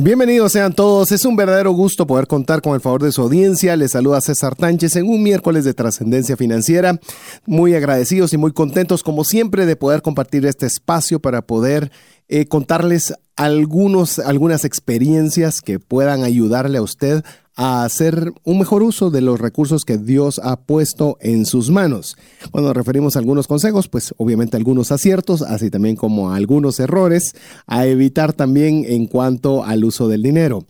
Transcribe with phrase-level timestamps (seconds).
[0.00, 3.74] Bienvenidos sean todos, es un verdadero gusto poder contar con el favor de su audiencia.
[3.74, 7.00] Les saluda César Tánchez en un miércoles de trascendencia financiera.
[7.46, 11.90] Muy agradecidos y muy contentos como siempre de poder compartir este espacio para poder
[12.28, 17.24] eh, contarles algunos, algunas experiencias que puedan ayudarle a usted
[17.60, 22.16] a hacer un mejor uso de los recursos que Dios ha puesto en sus manos.
[22.52, 27.34] Cuando referimos a algunos consejos, pues obviamente algunos aciertos, así también como algunos errores,
[27.66, 30.66] a evitar también en cuanto al uso del dinero.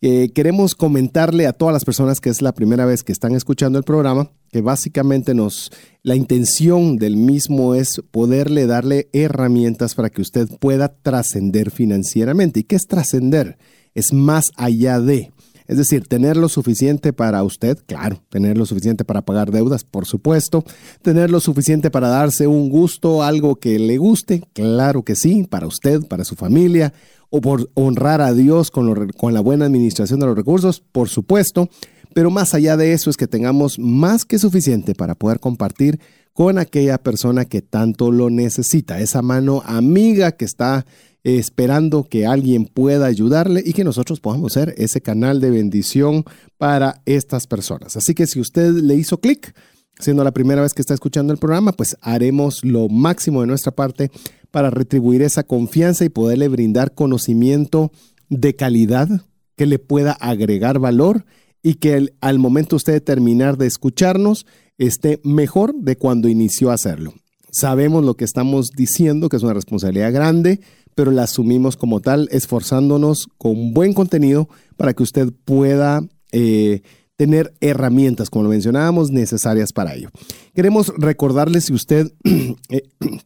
[0.00, 3.78] Eh, queremos comentarle a todas las personas que es la primera vez que están escuchando
[3.78, 5.70] el programa, que básicamente nos,
[6.02, 12.60] la intención del mismo es poderle darle herramientas para que usted pueda trascender financieramente.
[12.60, 13.58] ¿Y qué es trascender?
[13.94, 15.32] Es más allá de.
[15.70, 20.04] Es decir, tener lo suficiente para usted, claro, tener lo suficiente para pagar deudas, por
[20.04, 20.64] supuesto,
[21.00, 25.68] tener lo suficiente para darse un gusto, algo que le guste, claro que sí, para
[25.68, 26.92] usted, para su familia,
[27.28, 31.68] o por honrar a Dios con, con la buena administración de los recursos, por supuesto,
[32.14, 36.00] pero más allá de eso es que tengamos más que suficiente para poder compartir
[36.32, 40.84] con aquella persona que tanto lo necesita, esa mano amiga que está
[41.24, 46.24] esperando que alguien pueda ayudarle y que nosotros podamos ser ese canal de bendición
[46.58, 47.96] para estas personas.
[47.96, 49.54] Así que si usted le hizo clic,
[49.98, 53.72] siendo la primera vez que está escuchando el programa, pues haremos lo máximo de nuestra
[53.72, 54.10] parte
[54.50, 57.92] para retribuir esa confianza y poderle brindar conocimiento
[58.28, 59.08] de calidad
[59.56, 61.24] que le pueda agregar valor
[61.62, 64.46] y que al momento usted de terminar de escucharnos
[64.78, 67.12] esté mejor de cuando inició a hacerlo.
[67.52, 70.60] Sabemos lo que estamos diciendo, que es una responsabilidad grande,
[70.94, 76.02] pero la asumimos como tal, esforzándonos con buen contenido para que usted pueda
[76.32, 76.82] eh,
[77.16, 80.10] tener herramientas, como lo mencionábamos, necesarias para ello.
[80.54, 82.12] Queremos recordarle si usted
[82.70, 82.82] eh,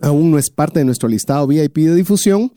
[0.00, 2.52] aún no es parte de nuestro listado VIP de difusión,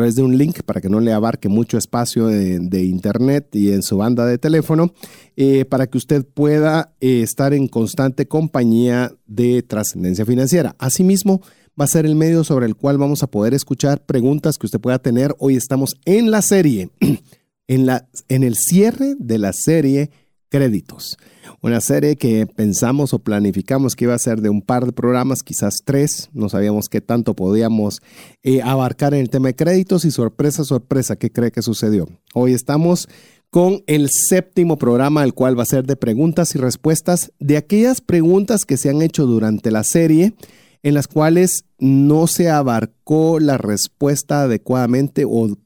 [0.00, 3.82] través de un link para que no le abarque mucho espacio de, internet y en
[3.82, 4.94] su banda de teléfono,
[5.36, 10.74] eh, para que usted pueda eh, estar en constante compañía de trascendencia financiera.
[10.78, 11.42] Asimismo,
[11.78, 14.80] va a ser el medio sobre el cual vamos a poder escuchar preguntas que usted
[14.80, 15.34] pueda tener.
[15.38, 16.88] Hoy estamos en la serie,
[17.68, 20.10] en, la, en el cierre de la serie
[20.50, 21.16] Créditos.
[21.62, 25.44] Una serie que pensamos o planificamos que iba a ser de un par de programas,
[25.44, 26.28] quizás tres.
[26.32, 28.02] No sabíamos qué tanto podíamos
[28.42, 32.08] eh, abarcar en el tema de créditos y sorpresa, sorpresa, ¿qué cree que sucedió?
[32.34, 33.08] Hoy estamos
[33.50, 38.00] con el séptimo programa, el cual va a ser de preguntas y respuestas de aquellas
[38.00, 40.34] preguntas que se han hecho durante la serie
[40.82, 45.56] en las cuales no se abarcó la respuesta adecuadamente o,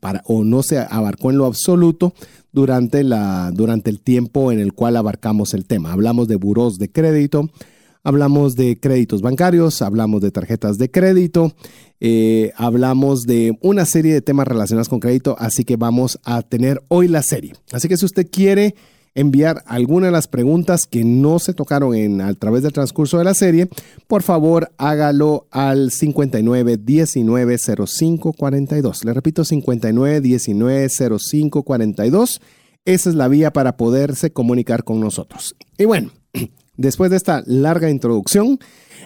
[0.45, 2.15] no se abarcó en lo absoluto
[2.53, 5.93] durante el tiempo en el cual abarcamos el tema.
[5.93, 7.51] Hablamos de buros de crédito,
[8.03, 11.55] hablamos de créditos bancarios, hablamos de tarjetas de crédito,
[12.01, 16.83] eh, hablamos de una serie de temas relacionados con crédito, así que vamos a tener
[16.89, 17.55] hoy la serie.
[17.73, 18.75] Así que si usted quiere
[19.15, 23.25] enviar alguna de las preguntas que no se tocaron en, a través del transcurso de
[23.25, 23.69] la serie,
[24.07, 29.05] por favor hágalo al 59 19 05 42.
[29.05, 32.41] Le repito, 59 19 05 42.
[32.85, 35.57] Esa es la vía para poderse comunicar con nosotros.
[35.79, 36.11] Y bueno,
[36.77, 38.59] después de esta larga introducción,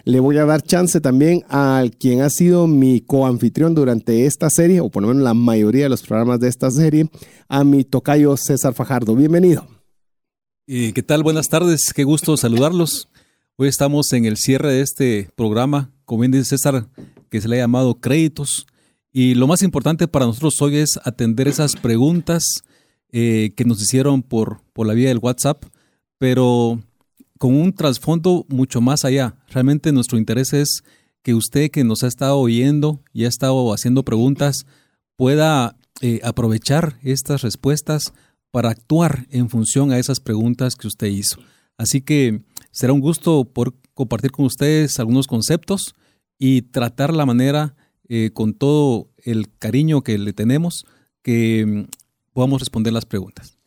[0.05, 4.81] le voy a dar chance también al quien ha sido mi coanfitrión durante esta serie,
[4.81, 7.09] o por lo menos la mayoría de los programas de esta serie,
[7.49, 9.15] a mi tocayo César Fajardo.
[9.15, 9.78] Bienvenido.
[10.71, 11.23] ¿Qué tal?
[11.23, 13.09] Buenas tardes, qué gusto saludarlos.
[13.57, 16.91] Hoy estamos en el cierre de este programa, como bien dice César,
[17.31, 18.67] que se le ha llamado créditos.
[19.11, 22.65] Y lo más importante para nosotros hoy es atender esas preguntas
[23.13, 25.65] eh, que nos hicieron por, por la vía del WhatsApp,
[26.19, 26.79] pero
[27.39, 29.39] con un trasfondo mucho más allá.
[29.49, 30.83] Realmente nuestro interés es
[31.23, 34.67] que usted que nos ha estado oyendo y ha estado haciendo preguntas
[35.17, 38.13] pueda eh, aprovechar estas respuestas
[38.51, 41.41] para actuar en función a esas preguntas que usted hizo.
[41.77, 45.95] Así que será un gusto por compartir con ustedes algunos conceptos
[46.39, 47.77] y tratar la manera,
[48.09, 50.87] eh, con todo el cariño que le tenemos,
[51.23, 51.85] que mm,
[52.33, 53.58] podamos responder las preguntas.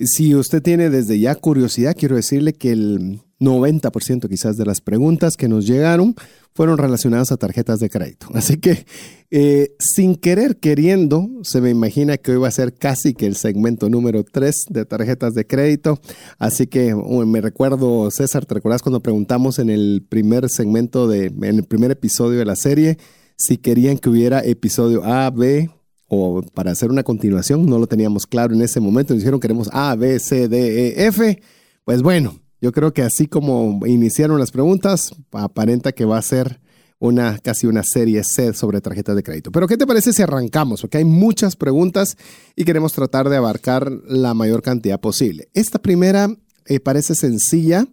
[0.00, 5.36] Si usted tiene desde ya curiosidad, quiero decirle que el 90% quizás de las preguntas
[5.36, 6.14] que nos llegaron
[6.54, 8.28] fueron relacionadas a tarjetas de crédito.
[8.34, 8.84] Así que
[9.30, 13.36] eh, sin querer queriendo, se me imagina que hoy va a ser casi que el
[13.36, 16.00] segmento número 3 de tarjetas de crédito.
[16.38, 21.44] Así que me recuerdo, César, ¿te recuerdas cuando preguntamos en el primer segmento, de, en
[21.44, 22.98] el primer episodio de la serie,
[23.36, 25.70] si querían que hubiera episodio A, B,
[26.08, 29.68] o para hacer una continuación, no lo teníamos claro en ese momento, nos dijeron queremos
[29.72, 31.40] A, B, C, D, E, F.
[31.84, 36.60] Pues bueno, yo creo que así como iniciaron las preguntas, aparenta que va a ser
[36.98, 39.52] una casi una serie C sobre tarjetas de crédito.
[39.52, 40.80] Pero ¿qué te parece si arrancamos?
[40.80, 42.16] Porque hay muchas preguntas
[42.56, 45.48] y queremos tratar de abarcar la mayor cantidad posible.
[45.54, 46.28] Esta primera
[46.66, 47.86] eh, parece sencilla,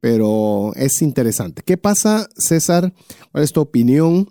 [0.00, 1.62] pero es interesante.
[1.64, 2.92] ¿Qué pasa, César?
[3.30, 4.28] ¿Cuál es tu opinión?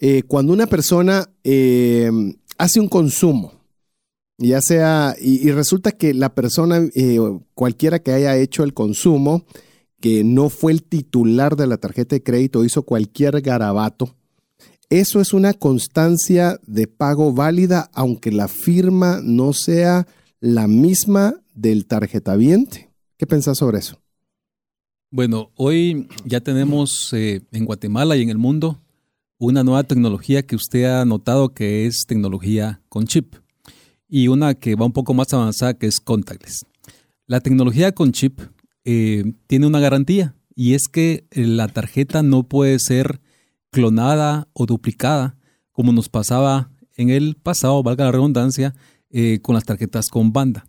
[0.00, 2.10] Eh, cuando una persona eh,
[2.58, 3.52] hace un consumo,
[4.36, 7.18] ya sea, y, resulta que la persona, eh,
[7.54, 9.44] cualquiera que haya hecho el consumo,
[10.00, 14.14] que no fue el titular de la tarjeta de crédito, hizo cualquier garabato,
[14.90, 20.06] eso es una constancia de pago válida, aunque la firma no sea
[20.40, 22.90] la misma del tarjetaviente.
[23.18, 23.98] ¿Qué pensás sobre eso?
[25.10, 28.80] Bueno, hoy ya tenemos eh, en Guatemala y en el mundo
[29.38, 33.36] una nueva tecnología que usted ha notado que es tecnología con chip
[34.08, 36.64] y una que va un poco más avanzada que es contactless.
[37.26, 38.40] La tecnología con chip
[38.84, 43.20] eh, tiene una garantía y es que la tarjeta no puede ser
[43.70, 45.36] clonada o duplicada
[45.72, 48.74] como nos pasaba en el pasado, valga la redundancia,
[49.10, 50.66] eh, con las tarjetas con banda.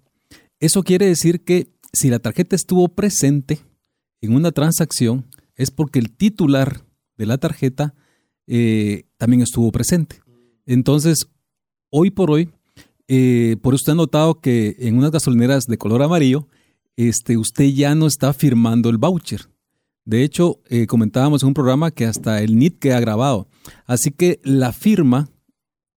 [0.59, 3.59] Eso quiere decir que si la tarjeta estuvo presente
[4.21, 5.25] en una transacción
[5.55, 6.85] es porque el titular
[7.17, 7.95] de la tarjeta
[8.51, 10.21] eh, también estuvo presente.
[10.65, 11.29] Entonces,
[11.91, 12.49] hoy por hoy,
[13.07, 16.47] eh, por usted ha notado que en unas gasolineras de color amarillo,
[16.97, 19.49] este, usted ya no está firmando el voucher.
[20.03, 23.47] De hecho, eh, comentábamos en un programa que hasta el NIT queda grabado.
[23.85, 25.29] Así que la firma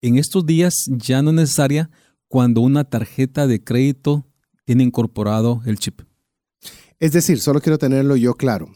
[0.01, 1.89] en estos días ya no es necesaria
[2.27, 4.27] cuando una tarjeta de crédito
[4.65, 6.01] tiene incorporado el chip.
[6.99, 8.73] Es decir, solo quiero tenerlo yo claro.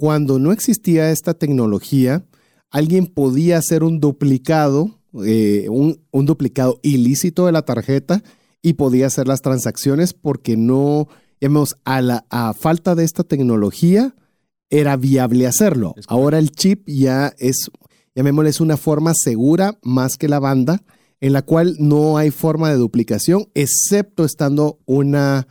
[0.00, 2.24] Cuando no existía esta tecnología,
[2.70, 8.22] alguien podía hacer un duplicado, eh, un, duplicado ilícito de la tarjeta
[8.62, 11.08] y podía hacer las transacciones porque no,
[11.38, 14.14] digamos, a la a falta de esta tecnología
[14.70, 15.94] era viable hacerlo.
[16.06, 17.70] Ahora el chip ya es,
[18.14, 20.82] llamémosle, es una forma segura más que la banda
[21.20, 25.46] en la cual no hay forma de duplicación, excepto estando una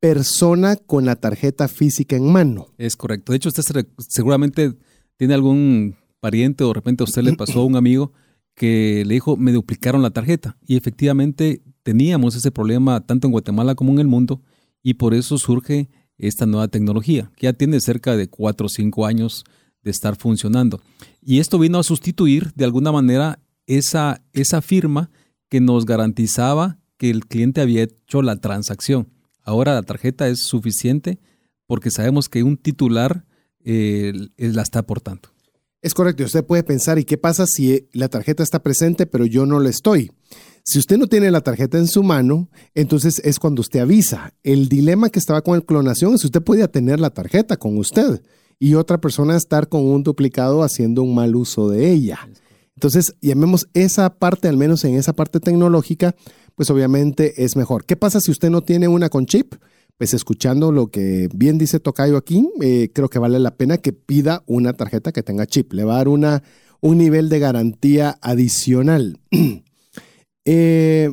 [0.00, 2.68] persona con la tarjeta física en mano.
[2.78, 3.32] Es correcto.
[3.32, 4.74] De hecho, usted seguramente
[5.16, 8.12] tiene algún pariente o de repente a usted le pasó a un amigo
[8.54, 10.58] que le dijo, me duplicaron la tarjeta.
[10.66, 14.42] Y efectivamente teníamos ese problema tanto en Guatemala como en el mundo
[14.82, 15.88] y por eso surge
[16.18, 19.44] esta nueva tecnología, que ya tiene cerca de cuatro o cinco años
[19.82, 20.80] de estar funcionando.
[21.22, 25.10] Y esto vino a sustituir de alguna manera esa, esa firma
[25.48, 29.08] que nos garantizaba que el cliente había hecho la transacción.
[29.42, 31.18] Ahora la tarjeta es suficiente
[31.66, 33.24] porque sabemos que un titular
[33.64, 35.30] eh, la está aportando.
[35.82, 39.46] Es correcto, usted puede pensar, ¿y qué pasa si la tarjeta está presente pero yo
[39.46, 40.10] no la estoy?
[40.62, 44.34] Si usted no tiene la tarjeta en su mano, entonces es cuando usted avisa.
[44.42, 47.78] El dilema que estaba con el clonación es que usted podía tener la tarjeta con
[47.78, 48.22] usted
[48.58, 52.28] y otra persona estar con un duplicado haciendo un mal uso de ella.
[52.74, 56.14] Entonces, llamemos esa parte, al menos en esa parte tecnológica,
[56.54, 57.84] pues obviamente es mejor.
[57.84, 59.54] ¿Qué pasa si usted no tiene una con chip?
[59.96, 63.92] Pues escuchando lo que bien dice Tocayo aquí, eh, creo que vale la pena que
[63.92, 65.72] pida una tarjeta que tenga chip.
[65.72, 66.42] Le va a dar una,
[66.80, 69.18] un nivel de garantía adicional.
[70.46, 71.12] Eh,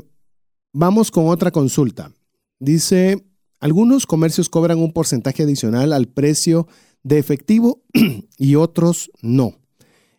[0.72, 2.12] vamos con otra consulta.
[2.60, 3.26] Dice,
[3.60, 6.66] algunos comercios cobran un porcentaje adicional al precio
[7.04, 7.84] de efectivo
[8.38, 9.54] y otros no.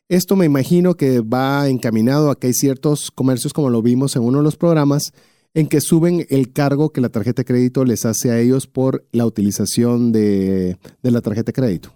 [0.09, 4.23] Esto me imagino que va encaminado a que hay ciertos comercios, como lo vimos en
[4.23, 5.13] uno de los programas,
[5.53, 9.07] en que suben el cargo que la tarjeta de crédito les hace a ellos por
[9.13, 11.93] la utilización de, la tarjeta de crédito.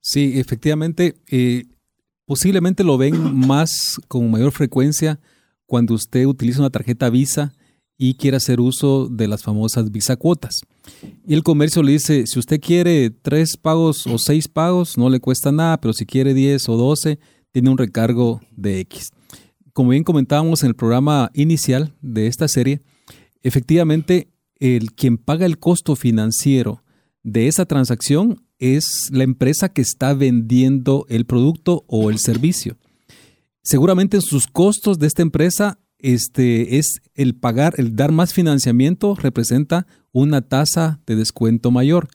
[0.00, 1.64] Sí, efectivamente, eh,
[2.24, 5.20] posiblemente lo ven más con mayor frecuencia
[5.66, 7.52] cuando usted utiliza una tarjeta Visa
[7.98, 10.62] y quiere hacer uso de las famosas Visa cuotas.
[11.26, 15.20] Y el comercio le dice, si usted quiere tres pagos o seis pagos, no le
[15.20, 17.18] cuesta nada, pero si quiere diez o doce,
[17.52, 19.10] tiene un recargo de X.
[19.72, 22.80] Como bien comentábamos en el programa inicial de esta serie,
[23.42, 24.28] efectivamente
[24.58, 26.82] el quien paga el costo financiero
[27.22, 32.76] de esa transacción es la empresa que está vendiendo el producto o el servicio.
[33.62, 39.86] Seguramente sus costos de esta empresa este, es el pagar, el dar más financiamiento representa
[40.12, 42.08] una tasa de descuento mayor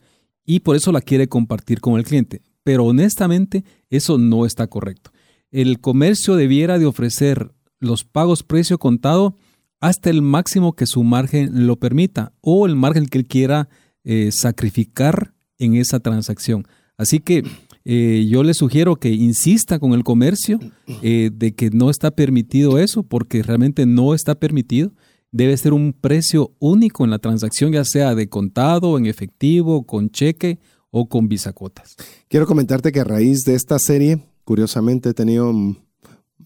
[0.44, 2.42] y por eso la quiere compartir con el cliente.
[2.62, 5.10] Pero honestamente eso no está correcto.
[5.50, 9.36] El comercio debiera de ofrecer los pagos precio contado
[9.80, 13.68] hasta el máximo que su margen lo permita o el margen que él quiera
[14.04, 16.66] eh, sacrificar en esa transacción.
[16.96, 17.44] Así que
[17.84, 20.58] eh, yo le sugiero que insista con el comercio
[21.02, 24.92] eh, de que no está permitido eso, porque realmente no está permitido.
[25.30, 30.10] Debe ser un precio único en la transacción, ya sea de contado, en efectivo, con
[30.10, 30.58] cheque
[30.90, 31.96] o con bisacotas.
[32.28, 35.52] Quiero comentarte que a raíz de esta serie, curiosamente he tenido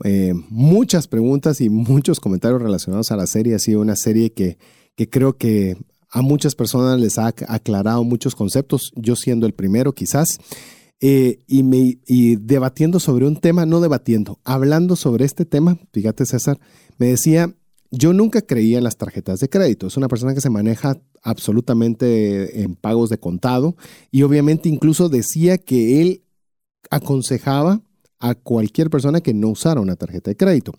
[0.04, 3.54] eh, muchas preguntas y muchos comentarios relacionados a la serie.
[3.54, 4.56] Ha sido una serie que,
[4.96, 5.76] que creo que
[6.08, 10.38] a muchas personas les ha aclarado muchos conceptos, yo siendo el primero quizás.
[11.02, 16.26] Eh, y, me, y debatiendo sobre un tema, no debatiendo, hablando sobre este tema, fíjate
[16.26, 16.58] César,
[16.98, 17.54] me decía,
[17.90, 22.62] yo nunca creía en las tarjetas de crédito, es una persona que se maneja absolutamente
[22.62, 23.76] en pagos de contado
[24.10, 26.22] y obviamente incluso decía que él
[26.90, 27.82] aconsejaba
[28.20, 30.72] a cualquier persona que no usara una tarjeta de crédito.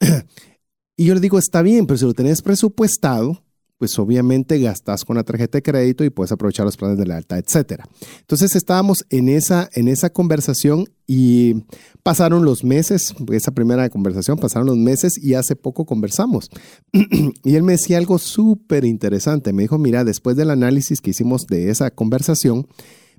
[0.96, 3.42] y yo le digo, está bien, pero si lo tenés presupuestado,
[3.78, 7.16] pues obviamente gastas con la tarjeta de crédito y puedes aprovechar los planes de la
[7.16, 7.88] alta, etcétera.
[8.20, 11.64] Entonces estábamos en esa, en esa conversación y
[12.02, 16.50] pasaron los meses, esa primera conversación, pasaron los meses y hace poco conversamos.
[16.92, 19.52] y él me decía algo súper interesante.
[19.52, 22.68] Me dijo, mira, después del análisis que hicimos de esa conversación,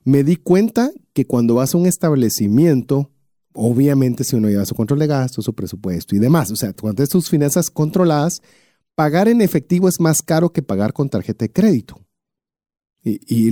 [0.06, 3.12] me di cuenta que cuando vas a un establecimiento,
[3.56, 6.98] obviamente si uno lleva su control de gastos, su presupuesto y demás, o sea, cuando
[6.98, 8.42] tienes tus finanzas controladas,
[8.96, 12.00] pagar en efectivo es más caro que pagar con tarjeta de crédito.
[13.08, 13.52] Y,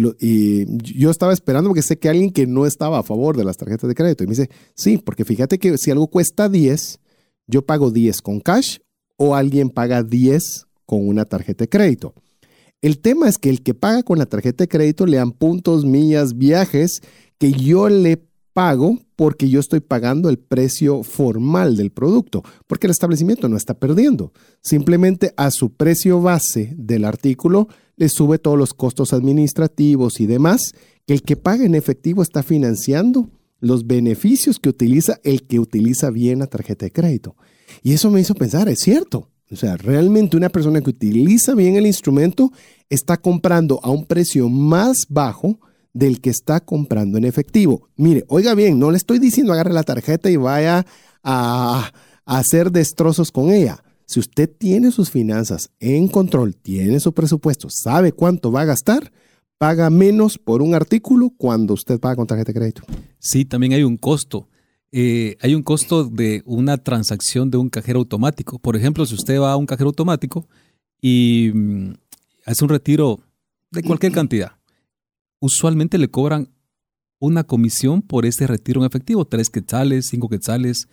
[0.97, 3.87] yo estaba esperando porque sé que alguien que no estaba a favor de las tarjetas
[3.87, 4.23] de crédito.
[4.23, 6.99] Y me dice, sí, porque fíjate que si algo cuesta 10,
[7.45, 8.79] yo pago 10 con cash
[9.15, 12.15] o alguien paga 10 con una tarjeta de crédito.
[12.81, 15.85] El tema es que el que paga con la tarjeta de crédito le dan puntos,
[15.85, 17.01] millas, viajes
[17.37, 22.91] que yo le pago porque yo estoy pagando el precio formal del producto, porque el
[22.91, 24.31] establecimiento no está perdiendo.
[24.61, 27.67] Simplemente a su precio base del artículo
[27.97, 30.73] le sube todos los costos administrativos y demás,
[31.05, 33.29] que el que paga en efectivo está financiando
[33.59, 37.35] los beneficios que utiliza el que utiliza bien la tarjeta de crédito.
[37.81, 39.29] Y eso me hizo pensar, es cierto.
[39.51, 42.51] O sea, realmente una persona que utiliza bien el instrumento
[42.89, 45.59] está comprando a un precio más bajo
[45.93, 47.89] del que está comprando en efectivo.
[47.95, 50.85] Mire, oiga bien, no le estoy diciendo agarre la tarjeta y vaya
[51.23, 51.91] a,
[52.25, 53.83] hacer destrozos con ella.
[54.05, 59.11] Si usted tiene sus finanzas en control, tiene su presupuesto, sabe cuánto va a gastar,
[59.57, 62.83] paga menos por un artículo cuando usted paga con tarjeta de crédito.
[63.19, 64.49] Sí, también hay un costo.
[64.91, 68.59] Eh, hay un costo de una transacción de un cajero automático.
[68.59, 70.47] Por ejemplo, si usted va a un cajero automático
[71.01, 71.93] y mm,
[72.45, 73.19] hace un retiro
[73.71, 74.51] de cualquier cantidad,
[75.43, 76.53] usualmente le cobran
[77.19, 80.87] una comisión por ese retiro en efectivo, tres quetzales, cinco quetzales,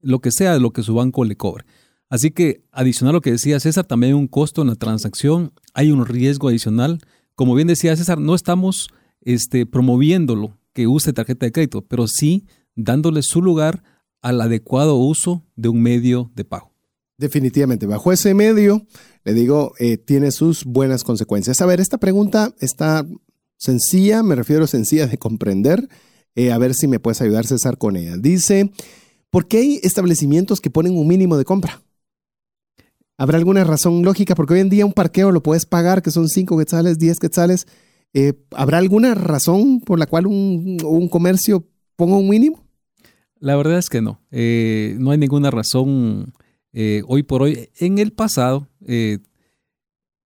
[0.00, 1.66] lo que sea de lo que su banco le cobre.
[2.08, 5.52] Así que, adicional a lo que decía César, también hay un costo en la transacción,
[5.74, 7.00] hay un riesgo adicional.
[7.34, 8.88] Como bien decía César, no estamos
[9.20, 13.82] este, promoviéndolo que use tarjeta de crédito, pero sí dándole su lugar
[14.22, 16.72] al adecuado uso de un medio de pago.
[17.18, 18.86] Definitivamente, bajo ese medio,
[19.24, 21.60] le digo, eh, tiene sus buenas consecuencias.
[21.60, 23.06] A ver, esta pregunta está
[23.60, 25.88] sencilla, me refiero a sencilla de comprender.
[26.34, 28.16] Eh, a ver si me puedes ayudar, César, con ella.
[28.16, 28.70] Dice,
[29.30, 31.82] ¿por qué hay establecimientos que ponen un mínimo de compra?
[33.18, 34.34] ¿Habrá alguna razón lógica?
[34.34, 37.66] Porque hoy en día un parqueo lo puedes pagar, que son 5 quetzales, 10 quetzales.
[38.14, 42.64] Eh, ¿Habrá alguna razón por la cual un, comercio ponga un mínimo?
[43.38, 44.20] La verdad es que no.
[44.30, 46.32] Eh, no hay ninguna razón
[47.06, 47.68] hoy por hoy.
[47.78, 48.68] En el pasado,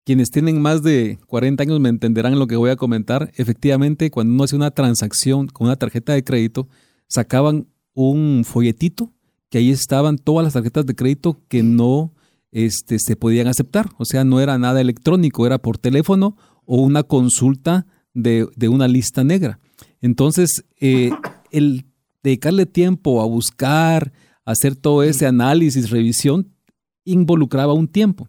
[0.05, 3.33] quienes tienen más de 40 años me entenderán lo que voy a comentar.
[3.37, 6.69] Efectivamente, cuando uno hace una transacción con una tarjeta de crédito,
[7.09, 9.13] sacaban un folletito
[9.49, 12.13] que ahí estaban todas las tarjetas de crédito que no
[12.53, 13.91] este, se podían aceptar.
[13.99, 19.25] O sea, no era nada electrónico, era por teléfono o una consulta de, una lista
[19.25, 19.59] negra.
[20.01, 21.11] Entonces, eh,
[21.51, 21.87] el
[22.23, 24.13] dedicarle tiempo a buscar,
[24.45, 26.53] hacer todo ese análisis, revisión,
[27.05, 28.29] involucraba un tiempo.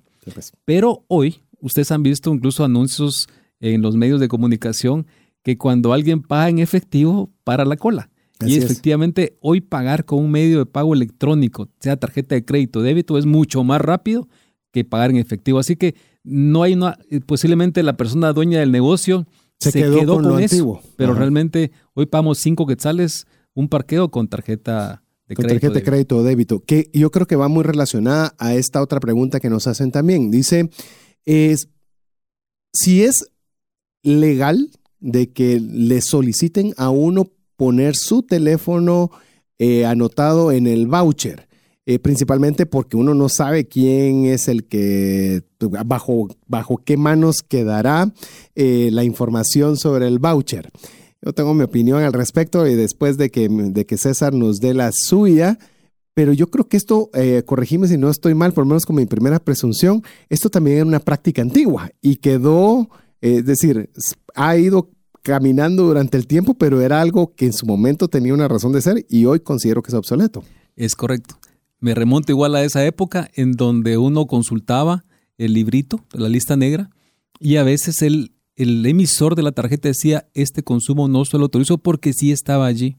[0.66, 3.28] Pero hoy ustedes han visto incluso anuncios
[3.60, 5.08] en los medios de comunicación
[5.42, 8.12] que cuando alguien paga en efectivo, para la cola.
[8.46, 13.18] y efectivamente, hoy pagar con un medio de pago electrónico, sea tarjeta de crédito, débito,
[13.18, 14.28] es mucho más rápido
[14.72, 15.58] que pagar en efectivo.
[15.58, 19.26] Así que no hay una, posiblemente la persona dueña del negocio
[19.60, 25.36] se, quedó, con, eso, pero realmente hoy pagamos cinco quetzales un parqueo con tarjeta de
[25.36, 25.62] con crédito.
[25.62, 29.00] tarjeta de crédito o débito, que yo creo que va muy relacionada a esta otra
[29.00, 30.30] pregunta que nos hacen también.
[30.30, 30.70] Dice,
[31.26, 31.70] es,
[32.74, 33.32] si es
[34.04, 39.12] legal de que le soliciten a uno poner su teléfono
[39.58, 41.48] eh, anotado en el voucher,
[41.86, 45.44] eh, principalmente porque uno no sabe quién es el que,
[45.86, 48.12] bajo, bajo qué manos quedará
[48.56, 50.70] eh, la información sobre el voucher.
[51.22, 54.74] Yo tengo mi opinión al respecto y después de que, de que César nos dé
[54.74, 55.58] la suya,
[56.16, 58.96] pero yo creo que esto, eh, corregime si no estoy mal, por lo menos con
[58.96, 62.90] mi primera presunción, esto también era una práctica antigua y quedó,
[63.22, 63.92] eh, es decir,
[64.34, 64.90] ha ido
[65.22, 68.82] caminando durante el tiempo, pero era algo que en su momento tenía una razón de
[68.82, 70.44] ser y hoy considero que es obsoleto.
[70.78, 71.36] Es correcto.
[71.82, 75.04] Me remonto igual a esa época en donde uno consultaba
[75.38, 76.92] el librito, la lista negra,
[77.42, 81.44] y a veces el, el emisor de la tarjeta decía, este consumo no se lo
[81.44, 82.96] autorizo porque sí estaba allí.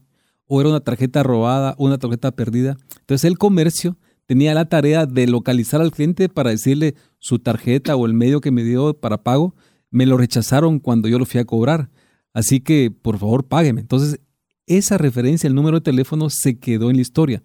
[0.47, 2.77] O era una tarjeta robada, una tarjeta perdida.
[2.99, 8.05] Entonces el comercio tenía la tarea de localizar al cliente para decirle su tarjeta o
[8.05, 9.55] el medio que me dio para pago,
[9.89, 11.89] me lo rechazaron cuando yo lo fui a cobrar.
[12.33, 13.81] Así que, por favor, págueme.
[13.81, 14.19] Entonces,
[14.67, 17.41] esa referencia, el número de teléfono, se quedó en la historia.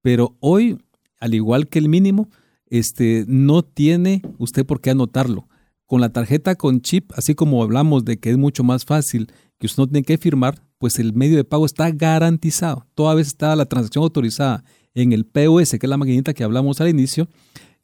[0.00, 0.78] Pero hoy,
[1.20, 2.28] al igual que el mínimo,
[2.66, 5.48] este, no tiene usted por qué anotarlo.
[5.86, 9.66] Con la tarjeta con chip, así como hablamos de que es mucho más fácil, que
[9.66, 12.88] usted no tiene que firmar, pues el medio de pago está garantizado.
[12.96, 16.80] Toda vez está la transacción autorizada en el POS, que es la maquinita que hablamos
[16.80, 17.28] al inicio,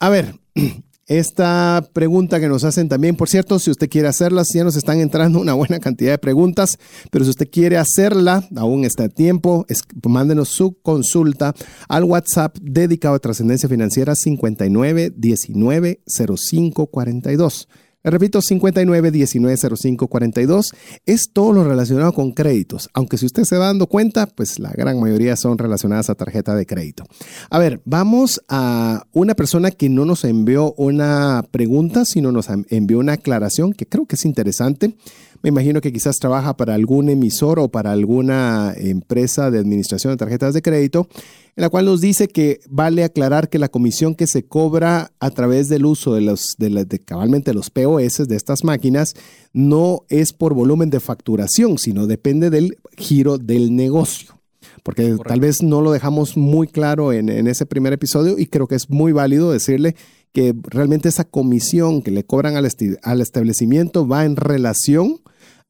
[0.00, 0.40] A ver,
[1.06, 5.00] esta pregunta que nos hacen también, por cierto, si usted quiere hacerlas, ya nos están
[5.00, 6.78] entrando una buena cantidad de preguntas,
[7.10, 11.54] pero si usted quiere hacerla, aún está a tiempo, es, mándenos su consulta
[11.88, 17.68] al WhatsApp dedicado a trascendencia financiera 59 19 05 42.
[17.68, 20.72] Le repito, 59 19 05 42
[21.06, 24.70] es todo lo relacionado con créditos, aunque si usted se va dando cuenta, pues la
[24.70, 27.04] gran mayoría son relacionadas a tarjeta de crédito.
[27.50, 32.98] A ver, vamos a una persona que no nos envió una pregunta, sino nos envió
[32.98, 34.94] una aclaración que creo que es interesante.
[35.44, 40.16] Me imagino que quizás trabaja para algún emisor o para alguna empresa de administración de
[40.16, 41.06] tarjetas de crédito,
[41.54, 45.30] en la cual nos dice que vale aclarar que la comisión que se cobra a
[45.32, 49.16] través del uso de los, de, la, de cabalmente los POS de estas máquinas
[49.52, 54.40] no es por volumen de facturación, sino depende del giro del negocio.
[54.82, 55.24] Porque Correcto.
[55.28, 58.76] tal vez no lo dejamos muy claro en, en ese primer episodio y creo que
[58.76, 59.94] es muy válido decirle
[60.32, 62.66] que realmente esa comisión que le cobran al,
[63.02, 65.20] al establecimiento va en relación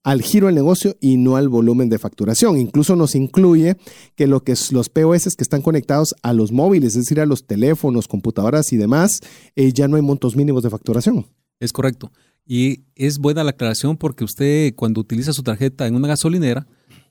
[0.05, 2.59] al giro del negocio y no al volumen de facturación.
[2.59, 3.77] Incluso nos incluye
[4.15, 7.27] que lo que es los POS que están conectados a los móviles, es decir, a
[7.27, 9.23] los teléfonos, computadoras y demás,
[9.57, 11.27] eh, ya no hay montos mínimos de facturación.
[11.59, 12.13] Es correcto.
[12.47, 16.67] Y es buena la aclaración porque usted cuando utiliza su tarjeta en una gasolinera,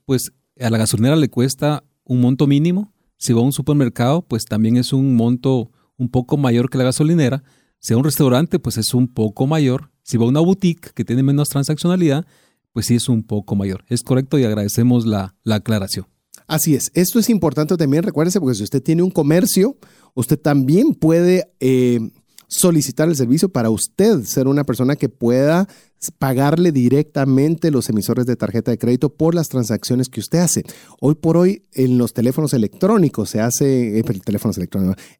[0.05, 2.93] pues a la gasolinera le cuesta un monto mínimo.
[3.17, 6.83] Si va a un supermercado, pues también es un monto un poco mayor que la
[6.83, 7.43] gasolinera.
[7.79, 9.89] Si va a un restaurante, pues es un poco mayor.
[10.03, 12.27] Si va a una boutique que tiene menos transaccionalidad,
[12.73, 13.85] pues sí es un poco mayor.
[13.87, 16.07] Es correcto y agradecemos la, la, aclaración.
[16.47, 16.91] Así es.
[16.93, 19.77] Esto es importante también, recuérdese, porque si usted tiene un comercio,
[20.13, 21.99] usted también puede eh,
[22.47, 25.67] solicitar el servicio para usted ser una persona que pueda
[26.11, 30.63] pagarle directamente los emisores de tarjeta de crédito por las transacciones que usted hace.
[30.99, 34.03] Hoy por hoy en los teléfonos electrónicos se hace, eh,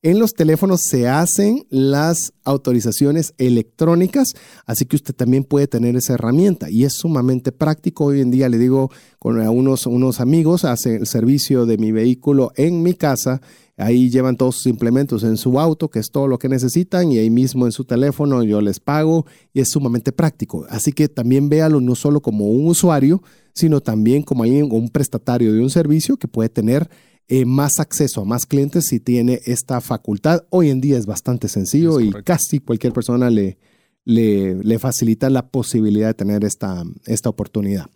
[0.02, 4.34] en los teléfonos se hacen las autorizaciones electrónicas,
[4.66, 8.06] así que usted también puede tener esa herramienta y es sumamente práctico.
[8.06, 12.84] Hoy en día le digo con unos amigos, hace el servicio de mi vehículo en
[12.84, 13.42] mi casa
[13.76, 17.18] Ahí llevan todos sus implementos en su auto, que es todo lo que necesitan, y
[17.18, 20.66] ahí mismo en su teléfono yo les pago y es sumamente práctico.
[20.70, 25.62] Así que también véalo no solo como un usuario, sino también como un prestatario de
[25.62, 26.88] un servicio que puede tener
[27.28, 30.44] eh, más acceso a más clientes si tiene esta facultad.
[30.50, 33.58] Hoy en día es bastante sencillo es y casi cualquier persona le,
[34.06, 37.88] le, le, facilita la posibilidad de tener esta, esta oportunidad.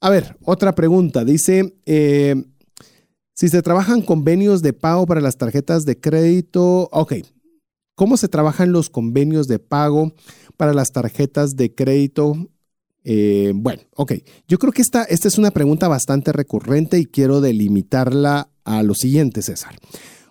[0.00, 1.24] A ver, otra pregunta.
[1.24, 1.74] Dice...
[1.86, 2.44] Eh,
[3.36, 7.16] Si se trabajan convenios de pago para las tarjetas de crédito, ok.
[7.94, 10.14] ¿Cómo se trabajan los convenios de pago
[10.56, 12.48] para las tarjetas de crédito?
[13.04, 14.14] Eh, bueno, ok.
[14.48, 18.94] Yo creo que esta, esta es una pregunta bastante recurrente y quiero delimitarla a lo
[18.94, 19.76] siguiente, César.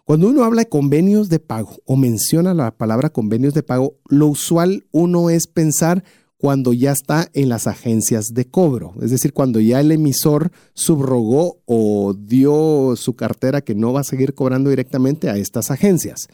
[0.04, 4.26] Cuando uno habla de convenios de pago o menciona la palabra convenios de pago, lo
[4.26, 6.04] usual uno es pensar
[6.38, 11.62] cuando ya está en las agencias de cobro, es decir, cuando ya el emisor subrogó
[11.66, 16.28] o dio su cartera que no va a seguir cobrando directamente a estas agencias.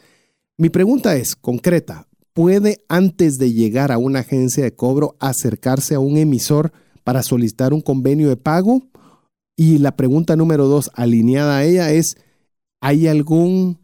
[0.58, 6.00] Mi pregunta es concreta, ¿puede antes de llegar a una agencia de cobro acercarse a
[6.00, 6.72] un emisor
[7.04, 8.82] para solicitar un convenio de pago?
[9.56, 12.16] Y la pregunta número dos, alineada a ella, es,
[12.80, 13.81] ¿hay algún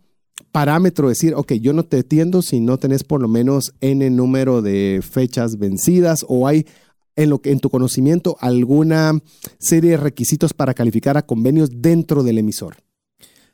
[0.53, 4.63] parámetro, decir, ok, yo no te atiendo si no tenés por lo menos N número
[4.63, 6.67] de fechas vencidas o hay
[7.17, 9.21] en, lo que, en tu conocimiento alguna
[9.59, 12.77] serie de requisitos para calificar a convenios dentro del emisor.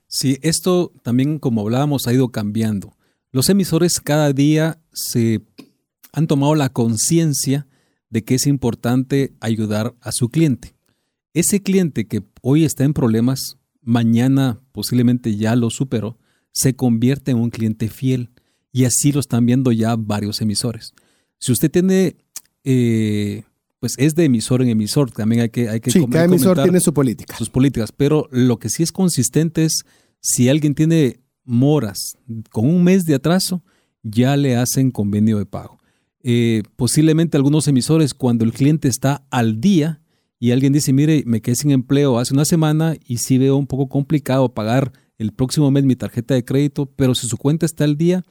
[0.07, 2.95] Sí, esto también, como hablábamos, ha ido cambiando.
[3.33, 5.43] Los emisores cada día se
[6.13, 7.67] han tomado la conciencia
[8.11, 10.77] de que es importante ayudar a su cliente.
[11.33, 16.17] Ese cliente que hoy está en problemas, mañana posiblemente ya lo superó,
[16.55, 18.31] se convierte en un cliente fiel.
[18.73, 20.95] Y así lo están viendo ya varios emisores.
[21.39, 22.17] Si usted tiene,
[22.65, 23.43] eh,
[23.79, 25.69] pues es de emisor en emisor, también hay que...
[25.69, 27.37] Hay que sí, cada emisor tiene su política.
[27.37, 29.85] Sus políticas, pero lo que sí es consistente es
[30.21, 32.17] si alguien tiene moras
[32.51, 33.63] con un mes de atraso,
[34.03, 35.79] ya le hacen convenio de pago.
[36.23, 40.01] Eh, posiblemente algunos emisores, cuando el cliente está al día
[40.39, 43.67] y alguien dice, mire, me quedé sin empleo hace una semana y sí veo un
[43.67, 47.85] poco complicado pagar el próximo mes mi tarjeta de crédito, pero si su cuenta está
[47.85, 48.25] al día,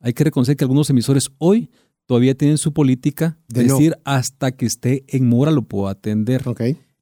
[0.00, 1.70] hay que reconocer que algunos emisores hoy
[2.06, 6.42] todavía tienen su política de, decir hasta que esté en mora lo puedo atender.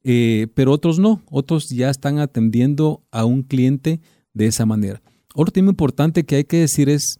[0.02, 4.00] Eh, pero otros no, otros ya están atendiendo a un cliente
[4.34, 5.02] de esa manera.
[5.34, 7.16] Otro tema importante que hay que decir es,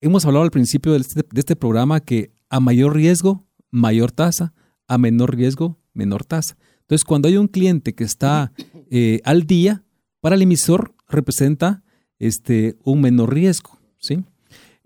[0.00, 4.54] hemos hablado al principio de este, de este programa que a mayor riesgo, mayor tasa,
[4.88, 6.56] a menor riesgo, menor tasa.
[6.80, 8.52] Entonces, cuando hay un cliente que está
[8.90, 9.84] eh, al día,
[10.26, 11.84] para el emisor representa
[12.18, 13.78] este, un menor riesgo.
[14.00, 14.24] ¿sí?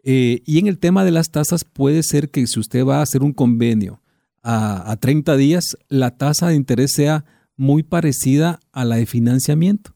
[0.03, 3.03] Eh, y en el tema de las tasas puede ser que si usted va a
[3.03, 4.03] hacer un convenio
[4.43, 7.25] a, 30 días, la tasa de interés sea
[7.57, 9.95] muy parecida a la de financiamiento.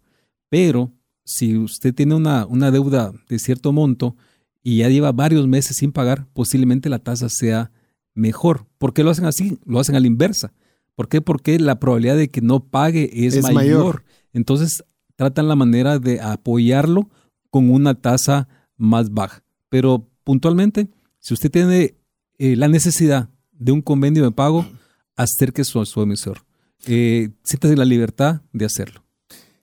[0.49, 0.95] Pero
[1.27, 4.17] si usted tiene una, una deuda de cierto monto
[4.63, 7.71] y ya lleva varios meses sin pagar, posiblemente la tasa sea
[8.15, 8.67] mejor.
[8.79, 9.59] ¿Por qué lo hacen así?
[9.67, 10.55] Lo hacen a la inversa.
[10.95, 11.21] ¿Por qué?
[11.21, 13.55] Porque la probabilidad de que no pague es, mayor.
[13.55, 14.05] mayor.
[14.33, 14.83] Entonces,
[15.17, 17.09] tratan la manera de apoyarlo
[17.51, 19.45] con una tasa más baja.
[19.69, 20.89] Pero puntualmente,
[21.21, 21.95] si usted tiene
[22.39, 24.67] eh, la necesidad de un convenio de pago,
[25.17, 26.45] acérquese a su emisor.
[26.87, 29.05] Eh, siéntase la libertad de hacerlo.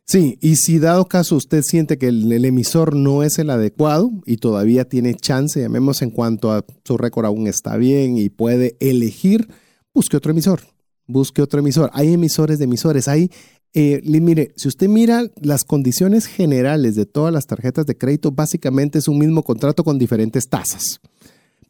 [0.05, 4.11] Sí, y si dado caso usted siente que el, el, emisor no es el adecuado
[4.25, 8.75] y todavía tiene chance, llamemos en cuanto a su récord aún está bien y puede
[8.81, 9.47] elegir,
[9.93, 10.61] busque otro emisor.
[11.07, 11.89] Busque otro emisor.
[11.93, 13.07] Hay emisores de emisores.
[13.07, 13.31] Hay
[13.73, 18.99] eh, mire, si usted mira las condiciones generales de todas las tarjetas de crédito, básicamente
[18.99, 20.99] es un mismo contrato con diferentes tasas.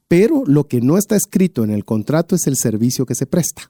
[0.08, 3.70] Pero lo que no está escrito en el contrato es el servicio que se presta.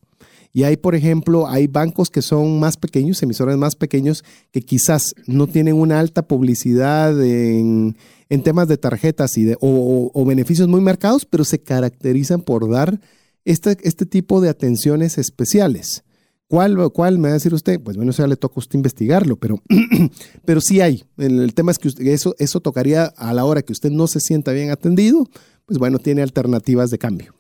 [0.54, 5.14] Y hay, por ejemplo, hay bancos que son más pequeños, emisores más pequeños, que quizás
[5.28, 7.96] no tienen una alta publicidad en,
[8.44, 13.00] temas de tarjetas o, beneficios muy marcados, pero se caracterizan por dar
[13.46, 16.04] este, este tipo de atenciones especiales.
[16.52, 17.80] ¿Cuál, ¿Cuál me va a decir usted?
[17.80, 19.64] Pues bueno, eso ya le toca a usted investigarlo, pero,
[20.46, 21.06] pero sí hay.
[21.16, 24.52] El, tema es que eso, eso tocaría a la hora que usted no se sienta
[24.52, 25.30] bien atendido,
[25.66, 27.34] pues bueno, tiene alternativas de cambio.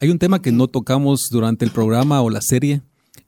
[0.00, 2.80] Hay un tema que no tocamos durante el programa o la serie,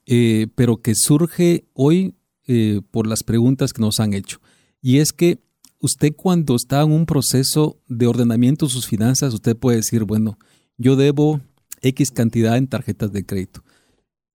[0.07, 2.15] eh, pero que surge hoy
[2.47, 4.41] eh, por las preguntas que nos han hecho.
[4.81, 5.41] Y es que
[5.79, 10.39] usted cuando está en un proceso de ordenamiento de sus finanzas, usted puede decir, bueno,
[10.79, 11.43] yo debo
[11.83, 13.63] X cantidad en tarjetas de crédito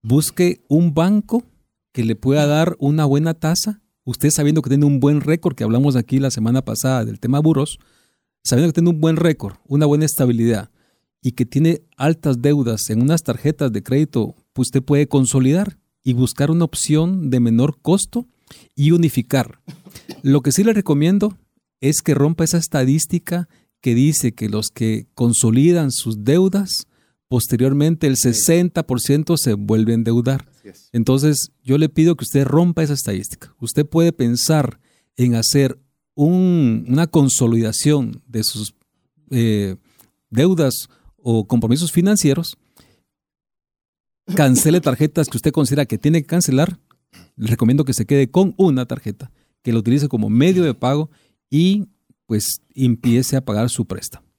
[0.02, 1.44] busque un banco
[1.92, 3.82] que le pueda dar una buena tasa.
[4.04, 7.40] Usted sabiendo que tiene un buen récord, que hablamos aquí la semana pasada del tema
[7.40, 7.80] buros,
[8.44, 10.72] sabiendo que tiene un buen récord, una buena estabilidad
[11.22, 16.14] y que tiene altas deudas en unas tarjetas de crédito, pues usted puede consolidar y
[16.14, 18.28] buscar una opción de menor costo
[18.76, 19.62] y unificar.
[20.24, 21.38] Lo que sí le recomiendo
[21.80, 23.48] es que rompa esa estadística
[23.82, 26.88] que dice que los que consolidan sus deudas
[27.32, 30.52] posteriormente el 60% se vuelve a endeudar.
[30.92, 33.56] Entonces, yo le pido que usted rompa esa estadística.
[33.62, 34.82] Usted puede pensar
[35.16, 35.80] en hacer
[36.14, 38.76] una consolidación de sus
[39.30, 39.78] eh,
[40.30, 42.58] deudas o compromisos financieros,
[44.36, 46.82] cancele tarjetas que usted considera que tiene que cancelar,
[47.38, 51.10] le recomiendo que se quede con una tarjeta, que lo utilice como medio de pago
[51.50, 51.88] y
[52.26, 54.31] pues empiece a pagar su préstamo.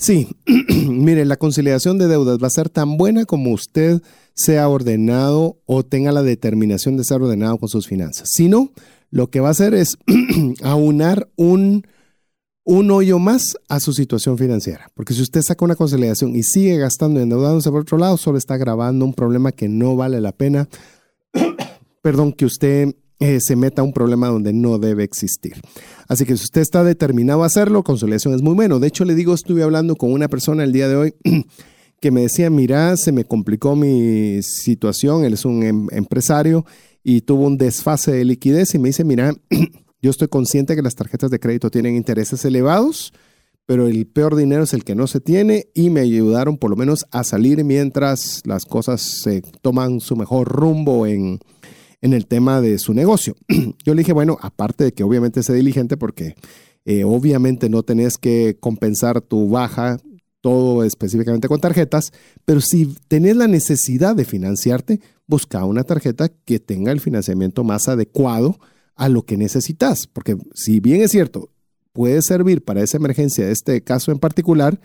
[0.00, 0.34] Sí,
[0.88, 4.00] mire, la conciliación de deudas va a ser tan buena como usted
[4.32, 8.30] sea ordenado o tenga la determinación de ser ordenado con sus finanzas.
[8.32, 8.72] Si no,
[9.10, 9.98] lo que va a hacer es
[10.62, 11.86] aunar un,
[12.64, 14.90] un hoyo más a su situación financiera.
[14.94, 18.38] Porque si usted saca una conciliación y sigue gastando y endeudándose por otro lado, solo
[18.38, 20.66] está agravando un problema que no vale la pena,
[22.00, 25.52] perdón, que usted eh, se meta a un problema donde no debe existir.
[26.08, 28.80] Así que si usted está determinado a hacerlo, conciliación es muy bueno.
[28.80, 31.14] De hecho, le digo, estuve hablando con una persona el día de hoy
[32.00, 36.64] que me decía, mira, se me complicó mi situación, él es un em, empresario
[37.04, 39.34] y tuvo un desfase de liquidez y me dice, mira,
[40.02, 43.12] yo estoy consciente que las tarjetas de crédito tienen intereses elevados,
[43.66, 46.76] pero el peor dinero es el que no se tiene y me ayudaron por lo
[46.76, 51.38] menos a salir mientras las cosas se toman su mejor rumbo en,
[52.02, 53.36] en el tema de su negocio.
[53.84, 56.34] Yo le dije, bueno, aparte de que obviamente sé diligente porque
[56.84, 59.98] eh, obviamente no tenés que compensar tu baja
[60.40, 62.12] todo específicamente con tarjetas,
[62.44, 67.88] pero si tenés la necesidad de financiarte, busca una tarjeta que tenga el financiamiento más
[67.88, 68.58] adecuado
[68.96, 71.50] a lo que necesitas, porque si bien es cierto,
[71.92, 74.80] puede servir para esa emergencia, este caso en particular,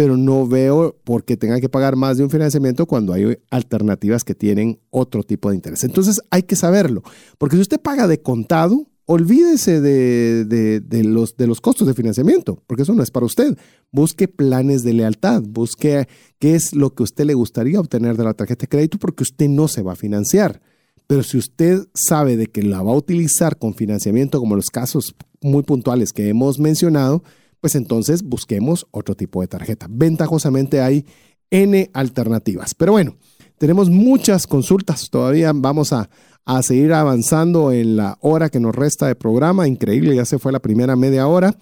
[0.00, 4.24] pero no veo por qué tenga que pagar más de un financiamiento cuando hay alternativas
[4.24, 5.84] que tienen otro tipo de interés.
[5.84, 7.02] Entonces hay que saberlo,
[7.36, 12.84] porque si usted paga de contado, olvídese de, los, de los costos de financiamiento, porque
[12.84, 13.58] eso no es para usted.
[13.92, 16.08] Busque planes de lealtad, busque
[16.38, 19.50] qué es lo que usted le gustaría obtener de la tarjeta de crédito, porque usted
[19.50, 20.62] no se va a financiar.
[21.08, 25.14] Pero si usted sabe de que la va a utilizar con financiamiento, como los casos
[25.42, 27.22] muy puntuales que hemos mencionado,
[27.60, 29.86] pues entonces busquemos otro tipo de tarjeta.
[29.88, 31.06] Ventajosamente hay
[31.50, 32.74] N alternativas.
[32.74, 33.16] Pero bueno,
[33.58, 35.10] tenemos muchas consultas.
[35.10, 36.08] Todavía vamos a,
[36.44, 39.68] a seguir avanzando en la hora que nos resta de programa.
[39.68, 41.56] Increíble, ya se fue la primera media hora.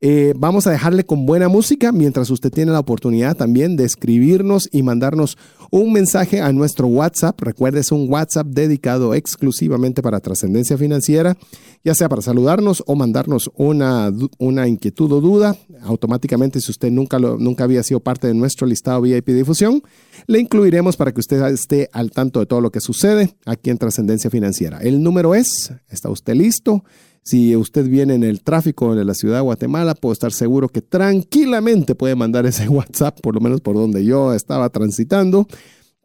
[0.00, 4.68] Eh, vamos a dejarle con buena música mientras usted tiene la oportunidad también de escribirnos
[4.70, 5.36] y mandarnos
[5.72, 7.40] un mensaje a nuestro WhatsApp.
[7.40, 11.36] Recuerde, es un WhatsApp dedicado exclusivamente para trascendencia financiera,
[11.82, 15.56] ya sea para saludarnos o mandarnos una, una inquietud o duda.
[15.82, 19.82] Automáticamente, si usted nunca, lo, nunca había sido parte de nuestro listado VIP difusión,
[20.28, 23.78] le incluiremos para que usted esté al tanto de todo lo que sucede aquí en
[23.78, 24.78] Trascendencia Financiera.
[24.78, 26.84] El número es, ¿está usted listo?
[27.28, 30.80] Si usted viene en el tráfico de la ciudad de Guatemala, puedo estar seguro que
[30.80, 35.46] tranquilamente puede mandar ese WhatsApp, por lo menos por donde yo estaba transitando,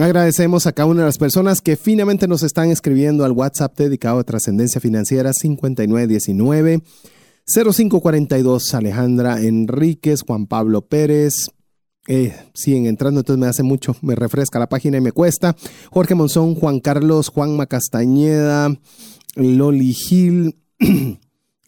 [0.00, 4.20] Agradecemos a cada una de las personas que finalmente nos están escribiendo al WhatsApp dedicado
[4.20, 6.80] a Trascendencia Financiera 5919
[7.44, 11.50] 0542 Alejandra Enríquez, Juan Pablo Pérez.
[12.08, 15.54] Eh, siguen entrando, entonces me hace mucho, me refresca la página y me cuesta.
[15.90, 18.74] Jorge Monzón, Juan Carlos, Juan Macastañeda,
[19.34, 20.56] Loli Gil,